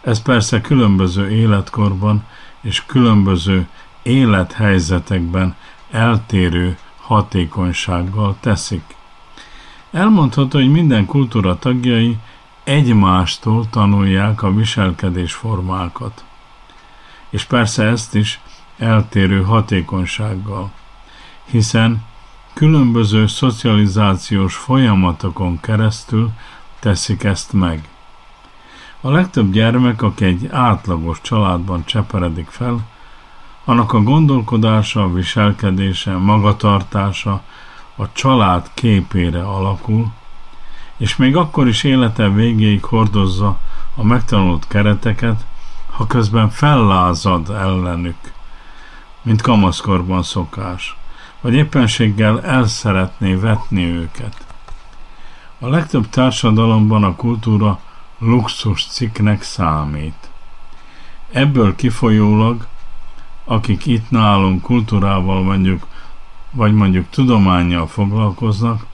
ez 0.01 0.23
persze 0.23 0.61
különböző 0.61 1.31
életkorban 1.31 2.25
és 2.61 2.83
különböző 2.87 3.69
élethelyzetekben 4.03 5.57
eltérő 5.91 6.79
hatékonysággal 7.01 8.37
teszik. 8.41 8.97
Elmondható, 9.91 10.59
hogy 10.59 10.71
minden 10.71 11.07
kultúra 11.07 11.59
tagjai 11.59 12.17
egymástól 12.67 13.67
tanulják 13.71 14.43
a 14.43 14.55
viselkedésformákat. 14.55 16.25
És 17.31 17.45
persze 17.45 17.85
ezt 17.85 18.15
is 18.15 18.41
eltérő 18.79 19.43
hatékonysággal, 19.43 20.71
hiszen 21.45 22.05
különböző 22.53 23.27
szocializációs 23.27 24.55
folyamatokon 24.55 25.61
keresztül 25.61 26.31
teszik 26.81 27.25
ezt 27.25 27.53
meg. 27.53 27.89
A 29.01 29.11
legtöbb 29.11 29.53
gyermek, 29.53 30.03
aki 30.03 30.25
egy 30.25 30.49
átlagos 30.53 31.21
családban 31.21 31.85
cseperedik 31.85 32.49
fel, 32.49 32.87
annak 33.65 33.93
a 33.93 34.03
gondolkodása, 34.03 35.13
viselkedése, 35.13 36.17
magatartása 36.17 37.43
a 37.97 38.13
család 38.13 38.71
képére 38.75 39.43
alakul, 39.43 40.13
és 40.97 41.17
még 41.17 41.37
akkor 41.37 41.69
is 41.69 41.85
élete 41.85 42.29
végéig 42.29 42.85
hordozza 42.85 43.59
a 43.95 44.05
megtanult 44.05 44.67
kereteket, 44.67 45.45
ha 45.91 46.07
közben 46.07 46.51
fellázad 46.51 47.51
ellenük, 47.51 48.33
mint 49.23 49.43
kamaszkorban 49.43 50.23
szokás, 50.23 50.97
vagy 51.41 51.55
éppenséggel 51.55 52.43
el 52.43 52.67
szeretné 52.67 53.35
vetni 53.35 53.85
őket. 53.85 54.47
A 55.59 55.69
legtöbb 55.69 56.09
társadalomban 56.09 57.05
a 57.05 57.15
kultúra 57.15 57.81
luxus 58.19 58.87
cikknek 58.87 59.43
számít. 59.43 60.31
Ebből 61.33 61.75
kifolyólag, 61.75 62.67
akik 63.45 63.87
itt 63.87 64.11
nálunk 64.11 64.63
kultúrával 64.63 65.43
mondjuk, 65.43 65.87
vagy 66.51 66.73
mondjuk 66.73 67.11
tudományjal 67.11 67.87
foglalkoznak, 67.87 68.87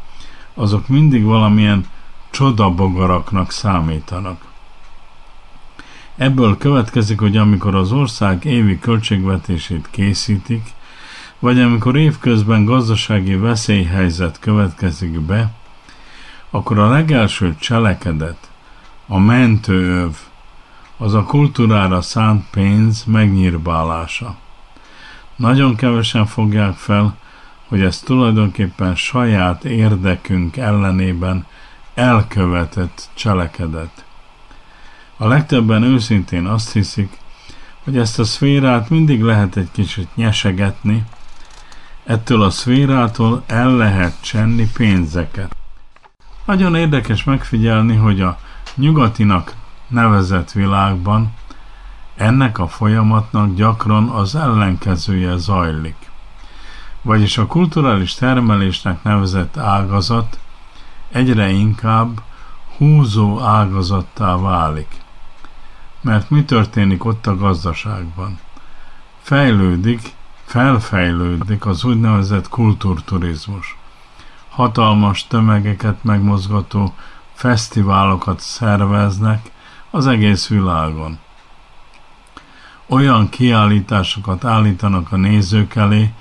azok 0.55 0.89
mindig 0.89 1.25
valamilyen 1.25 1.87
csodabogaraknak 2.33 3.51
számítanak. 3.51 4.45
Ebből 6.17 6.59
következik, 6.59 7.19
hogy 7.19 7.37
amikor 7.37 7.75
az 7.75 7.93
ország 7.93 8.45
évi 8.45 8.79
költségvetését 8.79 9.89
készítik, 9.91 10.71
vagy 11.39 11.61
amikor 11.61 11.97
évközben 11.97 12.65
gazdasági 12.65 13.37
veszélyhelyzet 13.37 14.39
következik 14.39 15.21
be, 15.21 15.53
akkor 16.51 16.79
a 16.79 16.91
legelső 16.91 17.57
cselekedet, 17.59 18.51
a 19.07 19.19
mentőöv, 19.19 20.17
az 20.97 21.15
a 21.15 21.25
kultúrára 21.25 22.01
szánt 22.01 22.51
pénz 22.51 23.05
megnyírbálása. 23.05 24.37
Nagyon 25.37 25.77
kevesen 25.77 26.27
fogják 26.27 26.75
fel, 26.75 27.17
hogy 27.69 27.81
ez 27.81 28.01
tulajdonképpen 28.01 28.95
saját 28.95 29.65
érdekünk 29.65 30.57
ellenében 30.57 31.47
elkövetett 31.95 33.09
cselekedet. 33.15 34.05
A 35.17 35.27
legtöbben 35.27 35.83
őszintén 35.83 36.47
azt 36.47 36.73
hiszik, 36.73 37.19
hogy 37.85 37.99
ezt 37.99 38.19
a 38.19 38.25
szférát 38.25 38.91
mindig 38.91 39.23
lehet 39.23 39.57
egy 39.57 39.69
kicsit 39.73 40.17
nyesegetni, 40.17 41.05
ettől 42.05 42.43
a 42.43 42.51
szférától 42.51 43.43
el 43.47 43.77
lehet 43.77 44.23
csenni 44.23 44.69
pénzeket. 44.73 45.57
Nagyon 46.45 46.75
érdekes 46.75 47.25
megfigyelni, 47.25 47.97
hogy 47.97 48.21
a 48.21 48.39
nyugatinak 48.75 49.55
nevezett 49.89 50.53
világban 50.53 51.35
ennek 52.17 52.59
a 52.59 52.69
folyamatnak 52.69 53.55
gyakran 53.55 54.09
az 54.09 54.35
ellenkezője 54.35 55.37
zajlik. 55.37 56.11
Vagyis 57.03 57.39
a 57.39 57.47
kulturális 57.47 58.15
termelésnek 58.15 59.03
nevezett 59.03 59.57
ágazat 59.57 60.39
egyre 61.13 61.49
inkább 61.49 62.23
húzó 62.77 63.41
ágazattá 63.41 64.37
válik. 64.37 65.01
Mert 66.01 66.31
mi 66.31 66.45
történik 66.45 67.05
ott 67.05 67.27
a 67.27 67.37
gazdaságban? 67.37 68.39
Fejlődik, 69.21 70.15
felfejlődik 70.45 71.67
az 71.67 71.85
úgynevezett 71.85 72.49
kultúrturizmus. 72.49 73.77
Hatalmas 74.49 75.27
tömegeket 75.27 76.05
megmozgató 76.05 76.95
fesztiválokat 77.33 78.41
szerveznek 78.41 79.51
az 79.91 80.07
egész 80.07 80.49
világon. 80.49 81.19
Olyan 82.87 83.29
kiállításokat 83.29 84.45
állítanak 84.45 85.13
a 85.13 85.17
nézők 85.17 85.75
elé, 85.75 86.13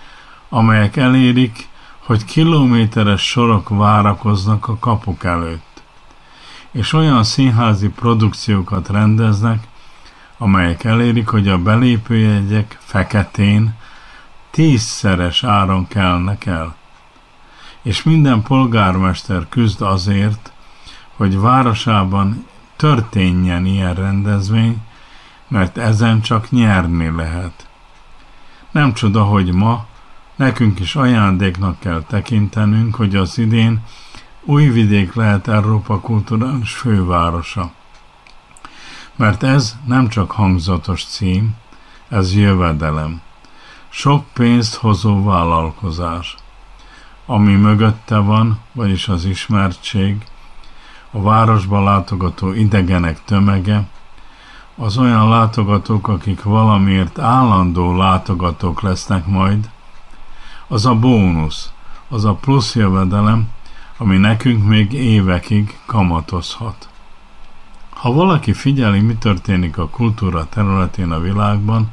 amelyek 0.50 0.96
elérik, 0.96 1.70
hogy 2.06 2.26
kilométeres 2.26 3.22
sorok 3.22 3.70
várakoznak 3.70 4.68
a 4.68 4.78
kapuk 4.78 5.24
előtt. 5.24 5.84
És 6.72 6.93
olyan 6.93 7.24
színházi 7.24 7.89
produkciókat 7.89 8.89
rendeznek, 8.89 9.68
amelyek 10.38 10.84
elérik, 10.84 11.28
hogy 11.28 11.47
a 11.47 11.58
belépőjegyek 11.58 12.78
feketén 12.80 13.76
tízszeres 14.52 15.43
áron 15.43 15.88
kelnek 15.88 16.45
el. 16.45 16.76
És 17.82 18.04
minden 18.04 18.41
polgármester 18.41 19.45
küzd 19.49 19.82
azért, 19.82 20.52
hogy 21.16 21.39
városában 21.39 22.45
történjen 22.76 23.66
ilyen 23.66 23.93
rendezvény, 23.93 24.78
mert 25.47 25.78
ezen 25.78 26.22
csak 26.22 26.52
nyerni 26.52 27.16
lehet. 27.16 27.68
Nem 28.72 28.93
csoda, 28.93 29.24
hogy 29.24 29.54
ma 29.54 29.86
nekünk 30.42 30.80
is 30.80 30.96
ajándéknak 30.96 31.80
kell 31.80 32.04
tekintenünk, 32.08 32.96
hogy 32.96 33.16
az 33.16 33.38
idén 33.38 33.84
Újvidék 34.44 35.14
lehet 35.14 35.48
Európa 35.48 36.00
kulturális 36.00 36.74
fővárosa. 36.74 37.72
Mert 39.16 39.44
ez 39.44 39.78
nem 39.86 40.08
csak 40.08 40.32
hangzatos 40.32 41.06
cím, 41.06 41.56
ez 42.10 42.36
jövedelem. 42.36 43.22
Sok 43.89 44.26
pénzt 44.34 44.76
hozó 44.76 45.24
vállalkozás. 45.24 46.36
Ami 47.26 47.56
mögötte 47.56 48.18
van, 48.18 48.60
vagyis 48.72 49.08
az 49.08 49.26
ismertség, 49.26 50.16
a 51.12 51.22
városba 51.22 51.84
látogató 51.84 52.54
idegenek 52.54 53.24
tömege, 53.24 53.88
az 54.76 54.98
olyan 54.98 55.30
látogatók, 55.30 56.08
akik 56.08 56.44
valamiért 56.44 57.20
állandó 57.20 57.98
látogatók 57.98 58.82
lesznek 58.82 59.26
majd, 59.26 59.70
az 60.72 60.86
a 60.86 60.95
bónusz, 60.95 61.72
az 62.09 62.26
a 62.26 62.34
plusz 62.34 62.76
jövedelem, 62.76 63.49
ami 63.97 64.17
nekünk 64.17 64.65
még 64.65 64.93
évekig 64.93 65.80
kamatozhat. 65.86 66.89
Ha 67.89 68.13
valaki 68.13 68.53
figyeli, 68.53 68.99
mi 68.99 69.15
történik 69.15 69.78
a 69.78 69.89
kultúra 69.89 70.49
területén 70.49 71.11
a 71.11 71.19
világban, 71.19 71.91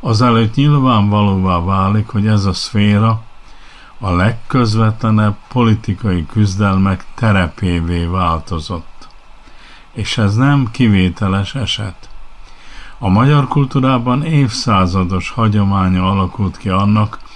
az 0.00 0.22
előtt 0.22 0.54
nyilvánvalóvá 0.54 1.60
válik, 1.60 2.08
hogy 2.08 2.26
ez 2.26 2.44
a 2.44 2.52
szféra 2.52 3.22
a 3.98 4.10
legközvetlenebb 4.10 5.36
politikai 5.48 6.26
küzdelmek 6.26 7.04
terepévé 7.14 8.04
változott. 8.04 9.08
És 9.92 10.18
ez 10.18 10.34
nem 10.34 10.68
kivételes 10.70 11.54
eset. 11.54 12.08
A 12.98 13.08
magyar 13.08 13.48
kultúrában 13.48 14.24
évszázados 14.24 15.30
hagyománya 15.30 16.10
alakult 16.10 16.56
ki 16.56 16.68
annak, 16.68 17.26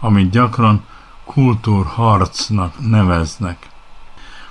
amit 0.00 0.30
gyakran 0.30 0.84
kultúrharcnak 1.24 2.88
neveznek. 2.88 3.70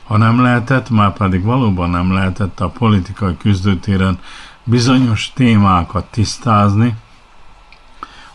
Ha 0.03 0.17
nem 0.17 0.41
lehetett, 0.41 0.89
már 0.89 1.13
pedig 1.13 1.43
valóban 1.43 1.89
nem 1.89 2.11
lehetett 2.11 2.59
a 2.59 2.69
politikai 2.69 3.37
küzdőtéren 3.37 4.19
bizonyos 4.63 5.31
témákat 5.33 6.05
tisztázni, 6.05 6.95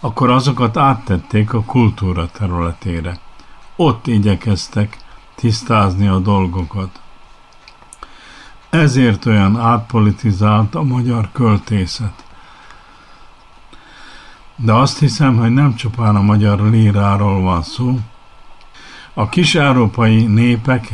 akkor 0.01 0.31
azokat 0.31 0.77
áttették 0.77 1.53
a 1.53 1.63
kultúra 1.63 2.27
területére. 2.31 3.19
Ott 3.77 4.07
igyekeztek 4.07 4.97
tisztázni 5.35 6.09
a 6.09 6.19
dolgokat. 6.19 7.01
Ezért 8.71 9.27
olyan 9.27 9.61
átpolitizált 9.61 10.75
a 10.75 10.83
magyar 10.83 11.29
költészet. 11.33 12.25
De 14.65 14.73
azt 14.73 14.99
hiszem, 14.99 15.37
hogy 15.37 15.51
nem 15.51 15.75
csupán 15.75 16.17
a 16.17 16.23
magyar 16.23 16.61
líráról 16.61 17.41
van 17.41 17.63
szó. 17.63 17.99
A 19.15 19.29
kis 19.29 19.55
európai 19.55 20.27
népek 20.27 20.93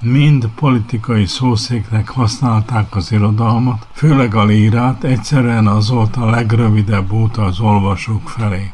mind 0.00 0.48
politikai 0.54 1.26
szószéknek 1.26 2.08
használták 2.08 2.96
az 2.96 3.12
irodalmat, 3.12 3.86
főleg 3.92 4.34
a 4.34 4.44
lírát, 4.44 5.04
egyszerűen 5.04 5.66
az 5.66 5.90
volt 5.90 6.16
a 6.16 6.30
legrövidebb 6.30 7.12
út 7.12 7.36
az 7.36 7.60
olvasók 7.60 8.28
felé. 8.28 8.72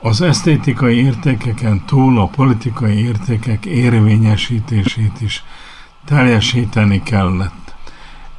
Az 0.00 0.20
esztétikai 0.20 0.96
értékeken 0.96 1.84
túl 1.86 2.20
a 2.20 2.26
politikai 2.26 3.04
értékek 3.04 3.66
érvényesítését 3.66 5.20
is 5.20 5.44
teljesíteni 6.04 7.02
kellett. 7.02 7.74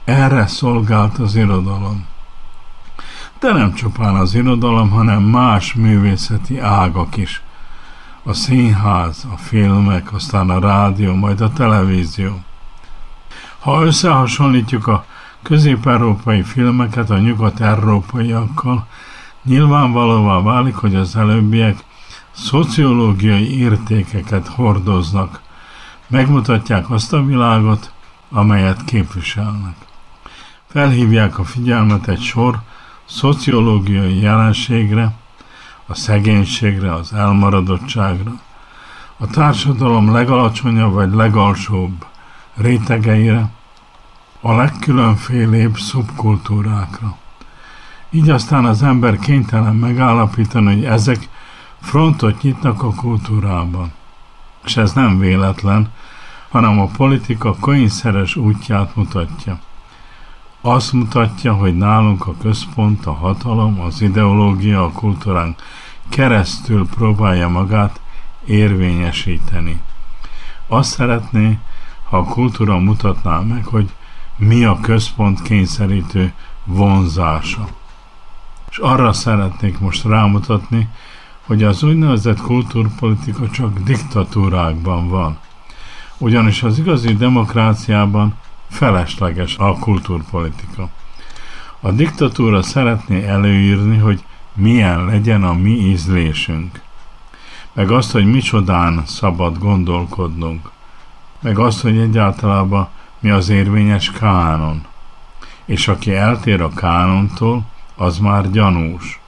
Erre 0.06 0.48
szolgált 0.48 1.18
az 1.18 1.36
irodalom. 1.36 2.12
De 3.44 3.54
nem 3.54 3.74
csupán 3.74 4.16
az 4.16 4.36
irodalom, 4.36 4.90
hanem 4.90 5.22
más 5.22 5.74
művészeti 5.74 6.60
ágak 6.60 7.18
is– 7.18 7.42
a 8.24 8.34
színház, 8.34 9.28
a 9.34 9.38
filmek, 9.38 10.14
aztán 10.14 10.50
a 10.50 10.60
rádió, 10.60 11.14
majd 11.14 11.42
a 11.42 11.54
televízió. 11.54 12.40
Ha 13.60 13.84
összehasonlítjuk 13.84 14.88
a 14.88 15.06
közép-európai 15.42 16.42
filmeket 16.42 17.10
a 17.10 17.18
nyugat-európaiakkal, 17.18 18.88
nyilvánvalóvá 19.44 20.42
válik, 20.42 20.76
hogy 20.76 20.96
az 20.96 21.16
előbbiek 21.16 21.84
szociológiai 22.32 23.60
értékeket 23.60 24.48
hordoznak, 24.48 25.42
megmutatják 26.08 26.90
azt 26.90 27.14
a 27.14 27.26
világot, 27.26 27.92
amelyet 28.30 28.84
képviselnek. 28.84 29.76
Felhívják 30.68 31.40
a 31.40 31.44
figyelmet 31.44 32.08
egy 32.08 32.22
sor 32.22 32.62
szociológiai 33.06 34.20
jelenségre, 34.20 35.14
a 35.86 35.94
szegénységre, 35.96 36.94
az 36.94 37.14
elmaradottságra, 37.14 38.42
a 39.18 39.28
társadalom 39.28 40.12
legalacsonyabb 40.12 40.94
vagy 40.94 41.14
legalsóbb 41.14 42.06
rétegeire, 42.56 43.50
a 44.42 44.54
legkülönfélébb 44.54 45.78
szubkultúrákra. 45.78 47.18
Így 48.10 48.30
aztán 48.30 48.66
az 48.66 48.84
ember 48.84 49.20
kénytelen 49.20 49.76
megállapítani, 49.76 50.74
hogy 50.74 50.86
ezek 50.86 51.30
frontot 51.82 52.42
nyitnak 52.42 52.84
a 52.84 52.94
kultúrában. 52.94 53.92
És 54.66 54.78
ez 54.78 54.94
nem 54.94 55.20
véletlen, 55.20 55.92
hanem 56.50 56.80
a 56.80 56.86
politika 56.86 57.56
kényszeres 57.62 58.36
útját 58.36 58.96
mutatja. 58.96 59.60
Azt 60.66 60.94
mutatja, 60.94 61.54
hogy 61.54 61.78
nálunk 61.78 62.28
a 62.28 62.36
központ, 62.42 63.06
a 63.06 63.14
hatalom, 63.14 63.80
az 63.80 64.02
ideológia, 64.02 64.84
a 64.84 64.92
kultúránk 64.92 65.62
keresztül 66.10 66.88
próbálja 66.88 67.48
magát 67.48 68.00
érvényesíteni. 68.46 69.82
Azt 70.68 70.90
szeretné, 70.90 71.60
ha 72.04 72.18
a 72.18 72.24
kultúra 72.24 72.78
mutatná 72.78 73.40
meg, 73.40 73.66
hogy 73.66 73.90
mi 74.38 74.64
a 74.64 74.80
központ 74.82 75.42
kényszerítő 75.42 76.34
vonzása. 76.64 77.68
És 78.70 78.78
arra 78.78 79.14
szeretnék 79.14 79.80
most 79.80 80.04
rámutatni, 80.04 80.88
hogy 81.46 81.64
az 81.64 81.84
úgynevezett 81.84 82.42
kultúrpolitika 82.42 83.50
csak 83.50 83.80
diktatúrákban 83.80 85.10
van. 85.10 85.38
Ugyanis 86.18 86.64
az 86.64 86.80
igazi 86.80 87.14
demokráciában 87.14 88.34
felesleges 88.74 89.58
a 89.58 89.74
kultúrpolitika. 89.80 90.90
A 91.80 91.92
diktatúra 91.92 92.62
szeretné 92.62 93.28
előírni, 93.28 93.98
hogy 93.98 94.24
milyen 94.54 95.06
legyen 95.06 95.44
a 95.44 95.54
mi 95.54 95.72
ízlésünk, 95.72 96.82
meg 97.74 97.92
azt, 97.92 98.12
hogy 98.12 98.26
micsodán 98.26 99.04
szabad 99.06 99.58
gondolkodnunk, 99.58 100.70
meg 101.40 101.60
azt, 101.60 101.82
hogy 101.82 101.98
egyáltalában 101.98 102.88
mi 103.20 103.30
az 103.30 103.50
érvényes 103.50 104.12
kánon. 104.12 104.86
És 105.66 105.88
aki 105.88 106.14
eltér 106.14 106.62
a 106.62 106.70
kánontól, 106.70 107.66
az 107.96 108.18
már 108.18 108.52
gyanús. 108.52 109.20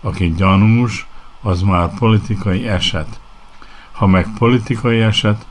Aki 0.00 0.32
gyanús, 0.32 1.06
az 1.40 1.62
már 1.62 1.94
politikai 1.98 2.68
eset. 2.68 3.20
Ha 3.92 4.06
meg 4.06 4.28
politikai 4.38 5.00
eset, 5.00 5.46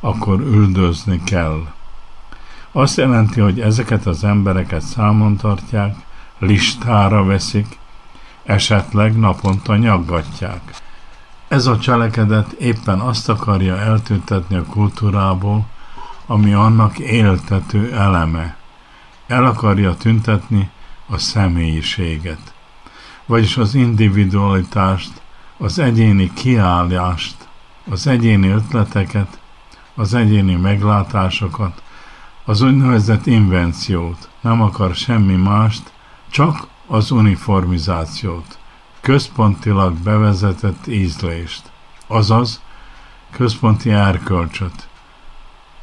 akkor 0.00 0.40
üldözni 0.40 1.22
kell. 1.22 1.66
Azt 2.72 2.96
jelenti, 2.96 3.40
hogy 3.40 3.60
ezeket 3.60 4.06
az 4.06 4.24
embereket 4.24 4.80
számon 4.80 5.36
tartják, 5.36 5.96
listára 6.38 7.24
veszik, 7.24 7.78
esetleg 8.44 9.18
naponta 9.18 9.76
nyaggatják. 9.76 10.74
Ez 11.48 11.66
a 11.66 11.78
cselekedet 11.78 12.52
éppen 12.52 13.00
azt 13.00 13.28
akarja 13.28 13.78
eltüntetni 13.78 14.56
a 14.56 14.64
kultúrából, 14.64 15.66
ami 16.26 16.52
annak 16.52 16.98
éltető 16.98 17.92
eleme. 17.94 18.56
El 19.26 19.44
akarja 19.44 19.96
tüntetni 19.96 20.70
a 21.06 21.18
személyiséget, 21.18 22.54
vagyis 23.26 23.56
az 23.56 23.74
individualitást, 23.74 25.22
az 25.58 25.78
egyéni 25.78 26.32
kiállást, 26.32 27.48
az 27.90 28.06
egyéni 28.06 28.48
ötleteket, 28.48 29.38
az 29.94 30.14
egyéni 30.14 30.54
meglátásokat, 30.54 31.82
az 32.44 32.62
úgynevezett 32.62 33.26
invenciót, 33.26 34.28
nem 34.40 34.62
akar 34.62 34.94
semmi 34.94 35.34
mást, 35.34 35.92
csak 36.30 36.66
az 36.86 37.10
uniformizációt, 37.10 38.58
központilag 39.00 39.92
bevezetett 39.92 40.86
ízlést, 40.86 41.70
azaz 42.06 42.62
központi 43.30 43.90
erkölcsöt, 43.90 44.88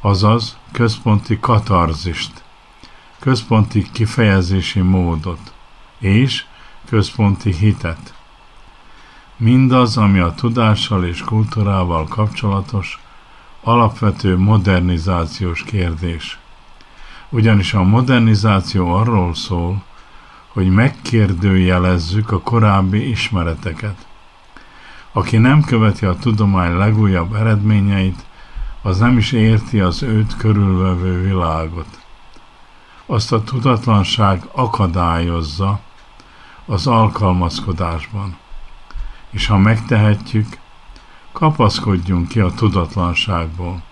azaz 0.00 0.56
központi 0.72 1.38
katarzist, 1.40 2.42
központi 3.18 3.90
kifejezési 3.92 4.80
módot. 4.80 5.52
És 5.98 6.44
központi 6.86 7.54
hitet. 7.54 8.14
Mindaz, 9.36 9.96
ami 9.96 10.18
a 10.18 10.34
tudással 10.34 11.04
és 11.04 11.20
kultúrával 11.20 12.06
kapcsolatos, 12.06 13.00
alapvető 13.60 14.38
modernizációs 14.38 15.62
kérdés. 15.62 16.38
Ugyanis 17.30 17.74
a 17.74 17.82
modernizáció 17.82 18.94
arról 18.94 19.34
szól, 19.34 19.82
hogy 20.48 20.68
megkérdőjelezzük 20.70 22.30
a 22.30 22.40
korábbi 22.40 23.08
ismereteket. 23.10 24.06
Aki 25.12 25.36
nem 25.36 25.62
követi 25.62 26.06
a 26.06 26.16
tudomány 26.16 26.76
legújabb 26.76 27.34
eredményeit, 27.34 28.24
az 28.82 28.98
nem 28.98 29.18
is 29.18 29.32
érti 29.32 29.80
az 29.80 30.02
őt 30.02 30.36
körülvevő 30.36 31.22
világot. 31.22 32.00
Azt 33.06 33.32
a 33.32 33.42
tudatlanság 33.42 34.48
akadályozza 34.52 35.80
az 36.66 36.86
alkalmazkodásban. 36.86 38.36
És 39.30 39.46
ha 39.46 39.58
megtehetjük, 39.58 40.58
kapaszkodjunk 41.32 42.28
ki 42.28 42.40
a 42.40 42.50
tudatlanságból. 42.50 43.82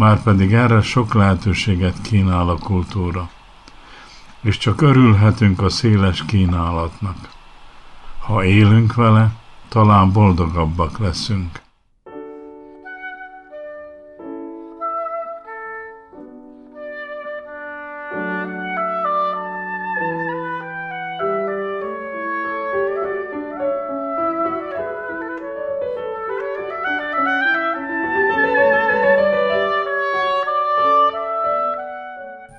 Márpedig 0.00 0.52
erre 0.52 0.80
sok 0.80 1.14
lehetőséget 1.14 2.00
kínál 2.00 2.48
a 2.48 2.58
kultúra. 2.58 3.30
És 4.40 4.58
csak 4.58 4.80
örülhetünk 4.80 5.62
a 5.62 5.68
széles 5.68 6.24
kínálatnak. 6.24 7.28
Ha 8.18 8.44
élünk 8.44 8.94
vele, 8.94 9.32
talán 9.68 10.12
boldogabbak 10.12 10.98
leszünk. 10.98 11.60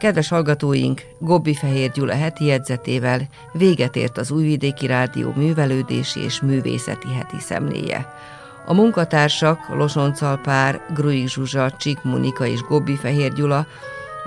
Kedves 0.01 0.27
hallgatóink, 0.27 1.01
Gobbi 1.19 1.53
Fehér 1.53 1.91
Gyula 1.91 2.13
heti 2.13 2.45
jegyzetével 2.45 3.27
véget 3.53 3.95
ért 3.95 4.17
az 4.17 4.31
Újvidéki 4.31 4.85
Rádió 4.85 5.33
művelődési 5.35 6.19
és 6.19 6.41
művészeti 6.41 7.13
heti 7.13 7.39
szemléje. 7.39 8.13
A 8.65 8.73
munkatársak 8.73 9.59
Losonccal 9.69 10.37
pár, 10.37 10.81
Gruig 10.93 11.27
Zsuzsa, 11.27 11.71
Csik 11.71 12.03
Munika 12.03 12.45
és 12.45 12.61
Gobbi 12.61 12.95
Fehér 12.95 13.33
Gyula, 13.33 13.65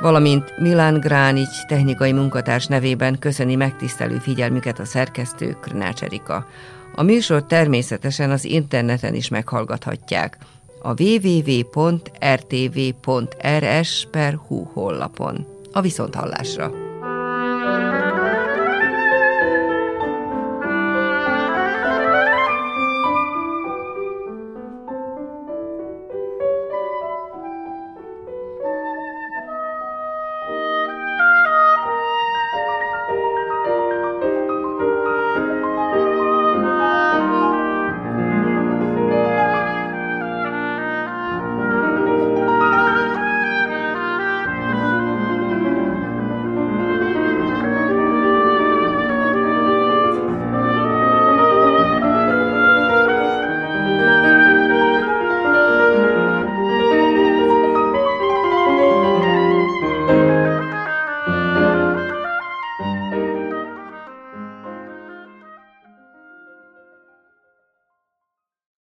valamint 0.00 0.58
Milán 0.58 1.00
Gránics 1.00 1.64
technikai 1.68 2.12
munkatárs 2.12 2.66
nevében 2.66 3.18
köszöni 3.18 3.54
megtisztelő 3.54 4.18
figyelmüket 4.18 4.78
a 4.78 4.84
szerkesztő 4.84 5.56
Krnács 5.60 6.02
Erika. 6.02 6.46
A 6.94 7.02
műsor 7.02 7.46
természetesen 7.46 8.30
az 8.30 8.44
interneten 8.44 9.14
is 9.14 9.28
meghallgathatják 9.28 10.38
a 10.82 11.02
www.rtv.rs.hu 11.02 12.22
honlapon 14.72 15.53
a 15.74 15.80
viszonthallásra. 15.80 16.83